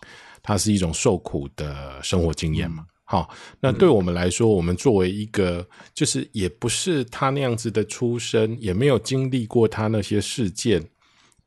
[0.46, 2.86] 它是一种受苦的生活经验嘛？
[3.04, 3.30] 好，
[3.60, 10.84] 那对我们来说，我们作为一个就是也不是他那样子的出身，也没有经历过他那些事件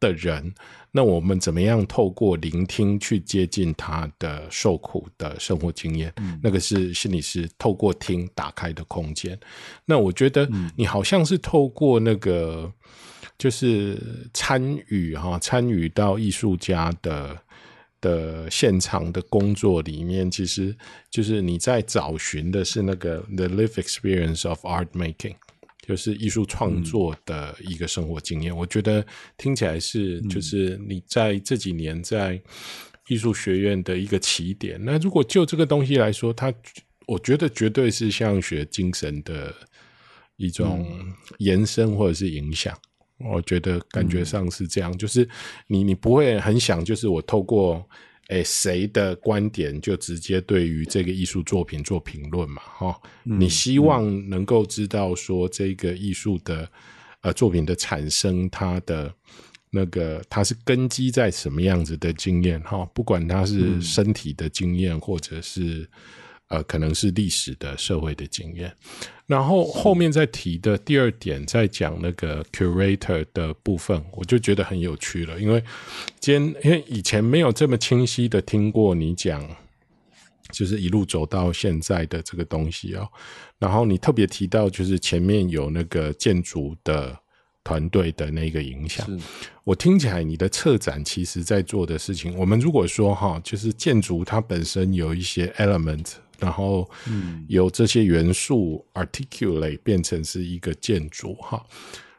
[0.00, 0.52] 的人，
[0.90, 6.12] 那我们怎么样透过聆听去接近他的受苦的生活经验？
[6.42, 9.38] 那个是心理师透过听打开的空间。
[9.84, 12.72] 那我觉得你好像是透过那个
[13.36, 17.36] 就是参与哈，参与到艺术家的。
[18.00, 20.76] 的现场的工作里面，其实
[21.10, 25.34] 就是你在找寻的是那个 the live experience of art making，
[25.86, 28.52] 就是艺术创作的一个生活经验。
[28.52, 29.04] 嗯、我觉得
[29.36, 32.40] 听起来是，就是你在这几年在
[33.08, 34.78] 艺术学院的一个起点。
[34.84, 36.52] 那如果就这个东西来说，它
[37.06, 39.54] 我觉得绝对是像学精神的
[40.36, 40.86] 一种
[41.38, 42.78] 延伸或者是影响。
[43.18, 45.28] 我觉得感觉上是这样，嗯、就是
[45.66, 47.84] 你你不会很想，就是我透过
[48.28, 56.70] 诶谁的观点就直接对于这个艺术作品做评论嘛，哈、嗯，你希望能够知道说这个艺术的
[57.22, 59.12] 呃作品的产生，它的
[59.70, 65.88] 那个它是根基在什么样子的经验哈，不管它是身体的经验或者是。
[66.48, 68.74] 呃，可能是历史的社会的经验，
[69.26, 75.62] 然后后面再提的第二点，在讲那个 curator 的部分，我就觉得很有趣了，因为
[76.18, 79.46] 今天因为以前没有这么清晰的听过你讲
[80.50, 83.06] 就是一路走到现在的这个东西哦。
[83.58, 87.14] 然后你特别提到，就是前面有那个建筑的
[87.62, 89.06] 团队的那个影响。
[89.64, 96.88] 我听起来你的策展其实在做的事情，我们如果说哈，就是建筑它本身有一些 element，然后
[97.48, 101.64] 由这些元素 articulate 变成是一个建筑哈。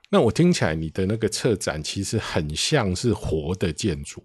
[0.10, 4.24] 那我听起来你的那个策展其实很像是活的建筑。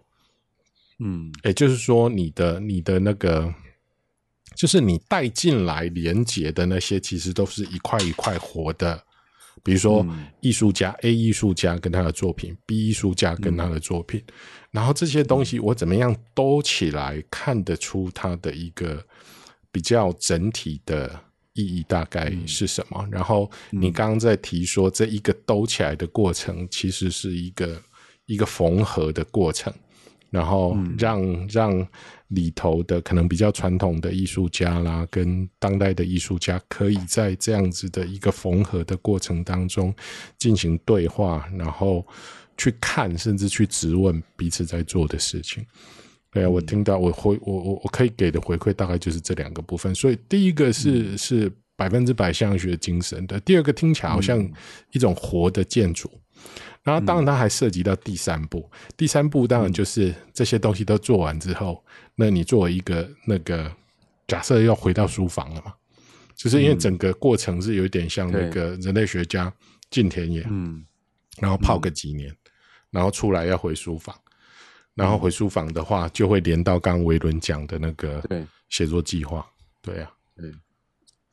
[0.99, 3.53] 嗯，也就是说，你的你的那个，
[4.55, 9.03] 就是你带进来连接的那些，其实都是一块一块活的。
[9.63, 10.07] 比如说，
[10.41, 14.23] 艺术家 A 艺术家跟他的作品，B 艺术家跟他的作品，
[14.71, 19.05] 然后这些东西我怎么样兜起来，看得出他的一个
[19.75, 21.11] 比较整体的
[21.55, 23.05] 意义大概是什么？
[23.11, 27.83] 然后你刚刚在提说，这一个兜起来的过程，其实是一个
[28.27, 29.75] 一个缝合的过程。
[30.31, 31.89] 然后让、嗯、让
[32.29, 39.95] 里头的可能比较传统的艺术家啦，跟当代的艺术家，可以在这样子的一个缝合的过程当中
[40.39, 42.05] 进行对话，然后
[42.57, 45.64] 去看，甚至去质问彼此在做的事情。
[46.35, 49.95] 对啊，我听到我回我我我可以给的回馈大概就是这两个部分。
[49.95, 54.47] 所以第一个是、嗯、是百分之百现象学精神的，第二个听起来好像
[54.91, 56.11] 一种活的建筑。
[56.82, 58.68] 然后，当然，它还涉及到第三步。
[58.70, 63.72] 嗯、第三步当然就是这些东西都做完之后，嗯、那你作为一个那个
[64.26, 65.72] 假设要回到书房了嘛？
[66.35, 69.51] 就是因为整个过程是有点像那个人类学家
[69.89, 70.85] 进田野，嗯，
[71.39, 72.37] 然后泡个几年，嗯、
[72.91, 74.14] 然后出来要回书房，
[74.95, 78.23] 然后回书房的话就会连到刚刚维伦讲的那个
[78.69, 79.47] 写作计划。
[79.83, 80.53] 对啊，对。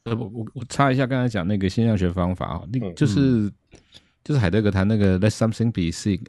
[0.03, 3.19] 呃，我我我插一下刚才讲那个现象学方法啊，那个就是。
[3.19, 3.53] 嗯
[4.23, 6.19] 就是海德格谈那个 “let something be seen,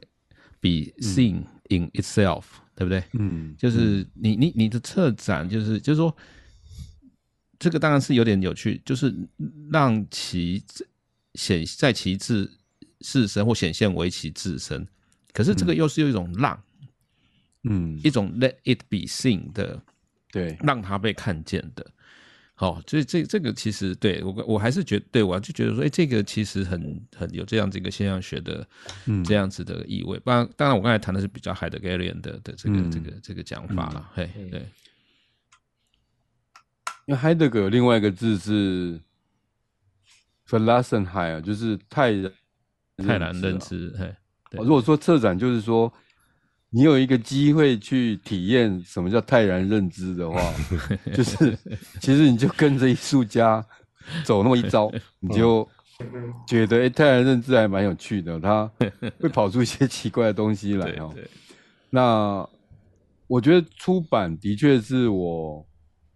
[0.59, 3.03] be seen in itself”，、嗯、对不对？
[3.11, 6.13] 嗯，就是你你你的策展，就是就是说，
[7.59, 9.13] 这个当然是有点有趣，就是
[9.71, 10.63] 让其
[11.35, 12.51] 显在其自
[13.01, 14.87] 自身或显现为其自身，
[15.31, 16.72] 可是这个又是有一种让，嗯，
[18.03, 19.81] 一种 “let it be seen” 的，
[20.31, 21.85] 对，让它被看见的。
[22.55, 28.65] 好，所以这这个其实对我我还是觉得，对我就觉得说，哎，这个其实很很有这样子一个现象学的，
[29.05, 30.19] 嗯，这样子的意味。
[30.19, 34.11] 不然，当然我刚才谈的是比较海德格兰的的这个、嗯、这个这个讲法了。
[34.13, 34.59] 嘿，对。
[37.05, 38.99] 因为海德格有另外一个字是
[40.47, 42.31] Verlassenheit 啊，就是泰然
[42.97, 43.93] 泰然认知。
[43.97, 44.15] 嘿，
[44.51, 45.91] 如果说策展，就是说。
[46.75, 50.41] 你有一个机会去体验什么叫泰然认知的话，
[51.13, 51.55] 就是
[52.01, 53.63] 其实你就跟着艺术家
[54.25, 55.69] 走那么一招， 你就
[56.47, 58.69] 觉得哎、欸，泰然认知还蛮有趣的，他
[59.19, 61.13] 会跑出一些奇怪的东西来哦。
[61.91, 62.49] 那
[63.27, 65.63] 我觉得出版的确是我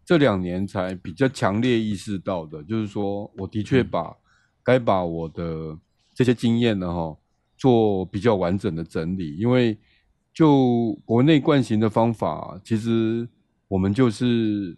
[0.03, 4.11] 这两年才比较强烈意识到的，就是说我的确把
[4.63, 5.77] 该把我的
[6.15, 7.15] 这些经验呢哈
[7.55, 9.77] 做比较完整的整理，因为。
[10.38, 13.27] 就国内惯行的方法，其实
[13.67, 14.77] 我们就是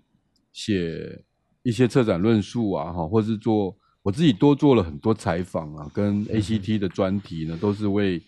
[0.54, 1.22] 写
[1.64, 8.22] 一些策展论述啊，哈，或是做我自己多做了很多采访啊，跟 ACT 的专题呢，都是为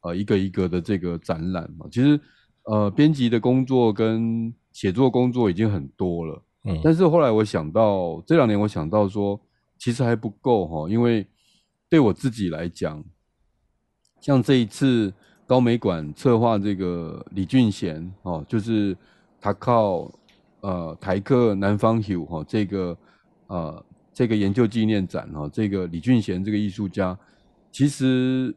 [0.00, 1.84] 呃一个一个的这个展览嘛。
[1.92, 2.18] 其实
[2.62, 9.38] 呃编辑的工作跟写作工作已经很多了，嗯，但是后来我想到这两年我想到说，
[9.76, 11.26] 其实还不够哈，因为
[11.90, 13.04] 对我自己来讲，
[14.22, 15.12] 像这一次。
[15.48, 18.94] 高美馆策划这个李俊贤哦，就是
[19.40, 20.12] 他靠
[20.60, 22.98] 呃台客南方 Hugh 哈这个
[23.46, 27.18] 呃这个研究纪念展哈，这个李俊贤这个艺术家，
[27.72, 28.54] 其实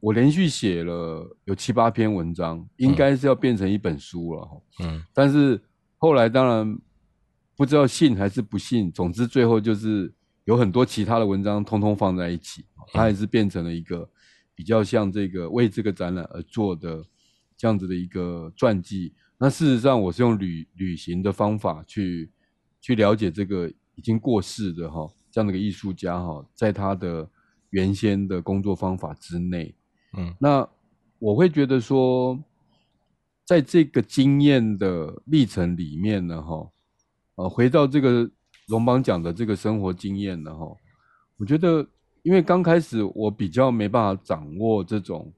[0.00, 4.56] 我连续写了有七八篇文章，应该是要变成一本书了哈。
[4.84, 5.60] 嗯，但是
[5.98, 6.78] 后来当然
[7.54, 10.10] 不知道信还是不信，总之最后就是
[10.46, 12.64] 有很多其他的文章通通放在一起，
[12.94, 14.08] 它也是变成了一个。
[14.56, 17.04] 比较像这个为这个展览而做的
[17.58, 22.32] 这样子的一个传记，那事实上我是用旅旅行的方法去
[22.80, 27.28] 去了解这个已经过世的哈这样的一个艺术家哈，在他的
[27.68, 29.74] 原先的工作方法之内，
[30.16, 30.66] 嗯，那
[31.18, 32.42] 我会觉得说，
[33.44, 36.70] 在这个经验的历程里面呢哈，
[37.34, 38.30] 呃，回到这个
[38.68, 40.74] 龙邦讲的这个生活经验呢哈，
[41.36, 41.86] 我觉得。
[42.26, 45.32] 因为刚开始我比较没办法掌握这种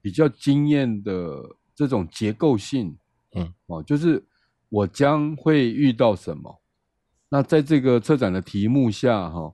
[0.00, 2.96] 比较经验的这种结构性，
[3.34, 4.22] 嗯，哦，就是
[4.68, 6.60] 我将会遇到什么，
[7.28, 9.52] 那在这个策展的题目下，哈，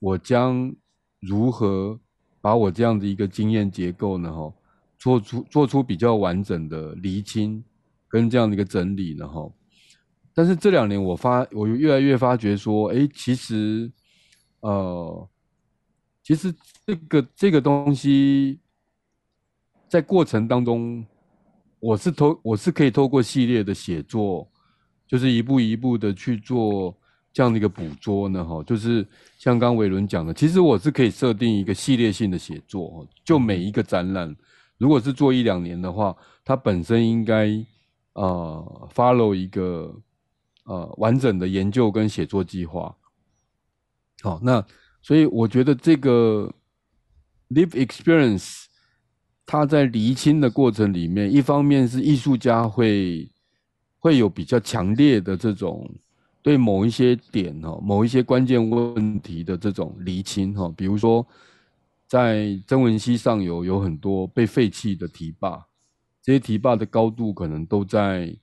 [0.00, 0.74] 我将
[1.20, 1.96] 如何
[2.40, 4.52] 把我这样的一个经验结构呢，哈，
[4.98, 7.62] 做出做出比较完整的厘清
[8.08, 9.48] 跟这样的一个整理呢，哈，
[10.34, 13.92] 但是这两年我发，我越来越发觉说，哎，其实，
[14.58, 15.28] 呃，
[16.26, 16.52] 其实
[16.84, 18.58] 这个这个东西
[19.86, 21.06] 在过程当中，
[21.78, 24.50] 我是透我是可以透过系列的写作，
[25.06, 26.92] 就是一步一步的去做。
[27.32, 29.06] 这样的一个捕捉呢，哈，就是
[29.36, 34.34] 像刚刚伟伦讲的，其实我是可以设定一个系列性的写作，就每一个展览，
[34.78, 37.50] 如果是做一两年的话，它本身应该
[38.14, 39.94] 呃 follow 一个
[40.64, 42.96] 呃完整的研究跟写作计划。
[44.22, 44.64] 好，那
[45.06, 46.52] 所以我觉得这个
[47.50, 48.64] live experience，
[49.46, 53.30] 它在厘清的过程里面，一方面是艺术家会
[54.00, 55.88] 会有比较强烈的这种。
[56.42, 61.24] 对某一些点哈，某一些关键问题的这种厘清哈，比如说
[62.08, 65.64] 在曾文溪上游有很多被废弃的堤坝，
[66.20, 68.36] 这些堤坝的高度可能都在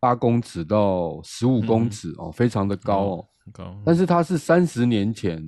[0.00, 3.28] 八公尺到十五公尺哦，非常的高哦。
[3.52, 3.74] 高。
[3.86, 5.42] 但是它是三十年前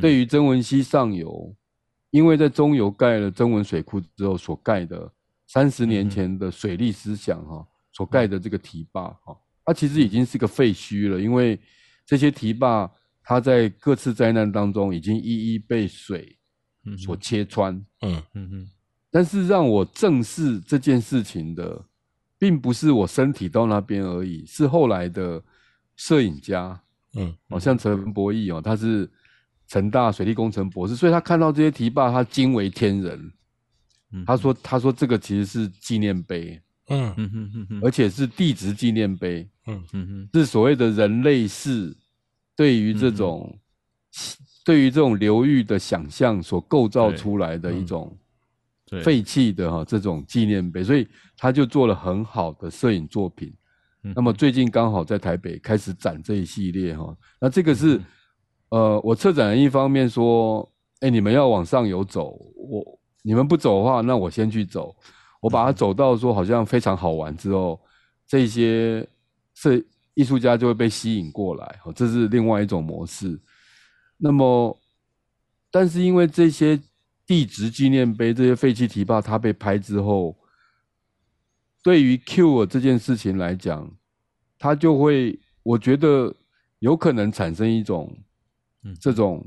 [0.00, 1.54] 对于曾文溪上游，
[2.10, 5.10] 因为在中游盖了曾文水库之后所盖的
[5.46, 9.36] 三十年前的水利思想哈，所盖的这个堤坝哈。
[9.64, 11.58] 它其实已经是个废墟了，因为
[12.04, 12.90] 这些堤坝，
[13.22, 16.36] 它在各次灾难当中已经一一被水
[16.98, 17.74] 所切穿。
[18.02, 18.70] 嗯嗯嗯。
[19.10, 21.82] 但是让我正视这件事情的，
[22.38, 25.42] 并不是我身体到那边而已，是后来的
[25.96, 26.78] 摄影家。
[27.16, 29.08] 嗯，好像陈博弈哦，他是
[29.66, 33.32] 成大水利工程博士，所以他看到这些堤坝，他惊为天人。
[34.24, 37.12] 他说：“他说这个其实是纪念碑。”嗯。
[37.16, 39.48] 嗯嗯嗯，而且是地质纪念碑。
[39.66, 39.82] 嗯。
[39.92, 41.92] 嗯嗯，是所谓的人类世
[42.54, 43.58] 对于这种
[44.64, 48.16] 对于这种流域的想象所构造出来的一种
[49.02, 53.52] 废弃的哈这种纪念碑，所以他就做了很好的摄影作品。
[54.14, 58.00] 那么最近刚好在台北开始展这一系列哈，那这个是
[58.74, 60.68] 呃，我策展人一方面说，
[60.98, 64.92] 哎，你们要往上游走，我你们不走的话，那我先去走。
[65.40, 67.80] 我把它走到说好像非常好玩之后，
[68.26, 69.08] 这些
[69.54, 73.40] 是艺术家就会被吸引过来，哦这是另外一种模式。
[74.16, 74.76] 那么，
[75.70, 76.80] 但是因为这些
[77.24, 80.36] 地质纪念碑、这些废弃堤坝，它被拍之后，
[81.80, 83.88] 对于 Cure 这件事情来讲，
[84.58, 86.34] 它就会，我觉得
[86.80, 88.12] 有可能产生一种
[89.00, 89.46] 这种。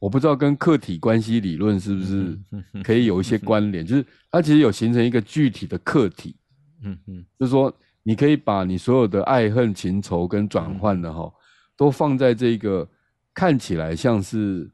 [0.00, 2.38] 我不知道跟客体关系理论是不是
[2.82, 6.36] 可以有一些关联， 就是它其实有形成一个具体的客体，
[6.82, 11.32] 嗯嗯，就是说你可以把你所有的爱恨情仇跟转换的哈，
[11.74, 12.86] 都放在这个
[13.32, 14.70] 看起来像是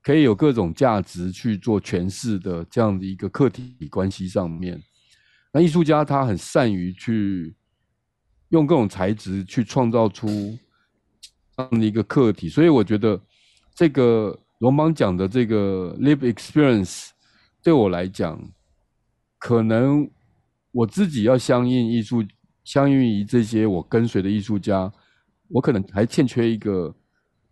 [0.00, 4.80] 可以有各种价值去做诠释的这样的一个客体关系上面。
[5.52, 7.56] 那艺术家他很善于去
[8.50, 10.56] 用各种材质去创造出这
[11.56, 13.20] 这样的一个课题，所以我觉得
[13.74, 14.38] 这个。
[14.62, 17.08] 龙邦讲的这个 live experience，
[17.64, 18.40] 对我来讲，
[19.36, 20.08] 可能
[20.70, 22.24] 我自己要相应艺术，
[22.62, 24.88] 相应于这些我跟随的艺术家，
[25.48, 26.94] 我可能还欠缺一个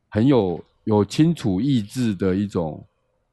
[0.09, 2.87] 很有有清楚意志的一种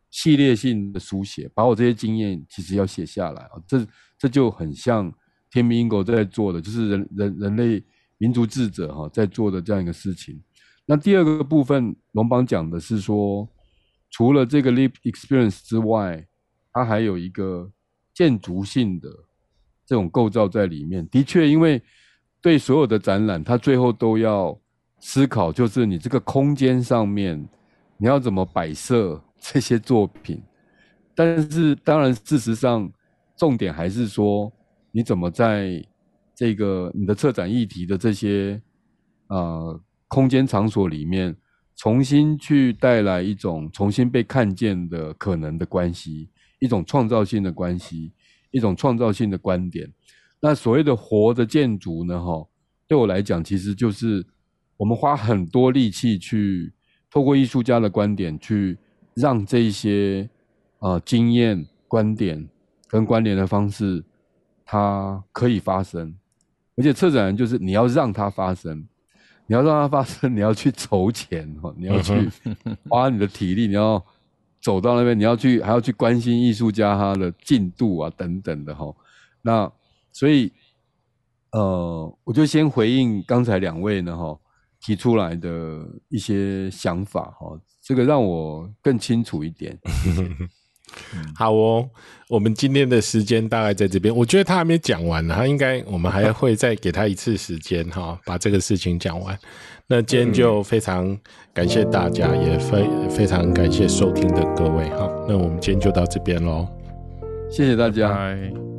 [0.09, 3.87] 系列性的书写，把我这些经验其实要写下来啊，这
[4.17, 5.13] 这就很像
[5.51, 7.83] 天命 Ingo 在做的，就是人人人类
[8.17, 10.41] 民族智者哈在做的这样一个事情。
[10.87, 13.47] 那第二个部分，龙邦讲的是说。
[14.09, 16.25] 除了这个 live experience 之外，
[16.71, 17.69] 它还有一个
[18.13, 19.09] 建筑性的
[19.85, 21.05] 这种构造在里面。
[21.09, 21.83] 的确，因为
[22.41, 24.57] 对所有的展览，它最后都要
[25.01, 27.37] 思考，就是你这个空间上面
[27.97, 30.41] 你要怎么摆设 这些作品。
[31.13, 32.89] 但是，当然，事实上，
[33.35, 34.49] 重点还是说
[34.93, 35.85] 你怎么在
[36.33, 38.59] 这个你的策展议题的这些
[39.27, 39.77] 呃
[40.07, 41.35] 空间场所里面。
[41.79, 46.27] 重新去带来一种重新被看见的可能的关系，
[46.57, 48.11] 一种创造性的关系，
[48.49, 49.87] 一种创造性的观点。
[50.39, 52.19] 那所谓的活的建筑呢？
[52.19, 52.43] 哈，
[52.87, 54.25] 对我来讲，其实就是
[54.75, 56.73] 我们花很多力气去
[57.11, 58.75] 透过艺术家的观点，去
[59.13, 60.27] 让这些
[60.79, 62.49] 啊、经验、观点
[62.87, 64.03] 跟关联的方式，
[64.65, 66.15] 它可以发生。
[66.75, 68.87] 而且策展人就是你要让它发生。
[69.47, 72.13] 你要让它发生，你要去筹钱哈，你要去
[72.89, 74.03] 花你的体力，你要
[74.61, 78.93] 走到那边，你要去还要去关心艺术家他的进度啊等等的哈。
[79.41, 79.71] 那
[80.11, 80.51] 所以
[81.51, 84.37] 呃，我就先回应刚才两位呢哈
[84.81, 89.79] 提出来的一些想法哈，这个让我更清楚一点。
[91.35, 91.89] 好哦，
[92.27, 94.15] 我们今天的时间大概在这边。
[94.15, 99.37] 我觉得他还没讲完呢，他应该我们还会再给他一次时间哈，把这个事情讲完。
[99.87, 101.17] 那今天就非常
[101.53, 105.09] 感谢大家，也非非常感谢收听的各位哈。
[105.27, 106.67] 那我们今天就到这边喽，
[107.49, 108.09] 谢谢大家，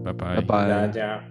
[0.04, 1.27] 拜拜，拜拜，拜拜，大家。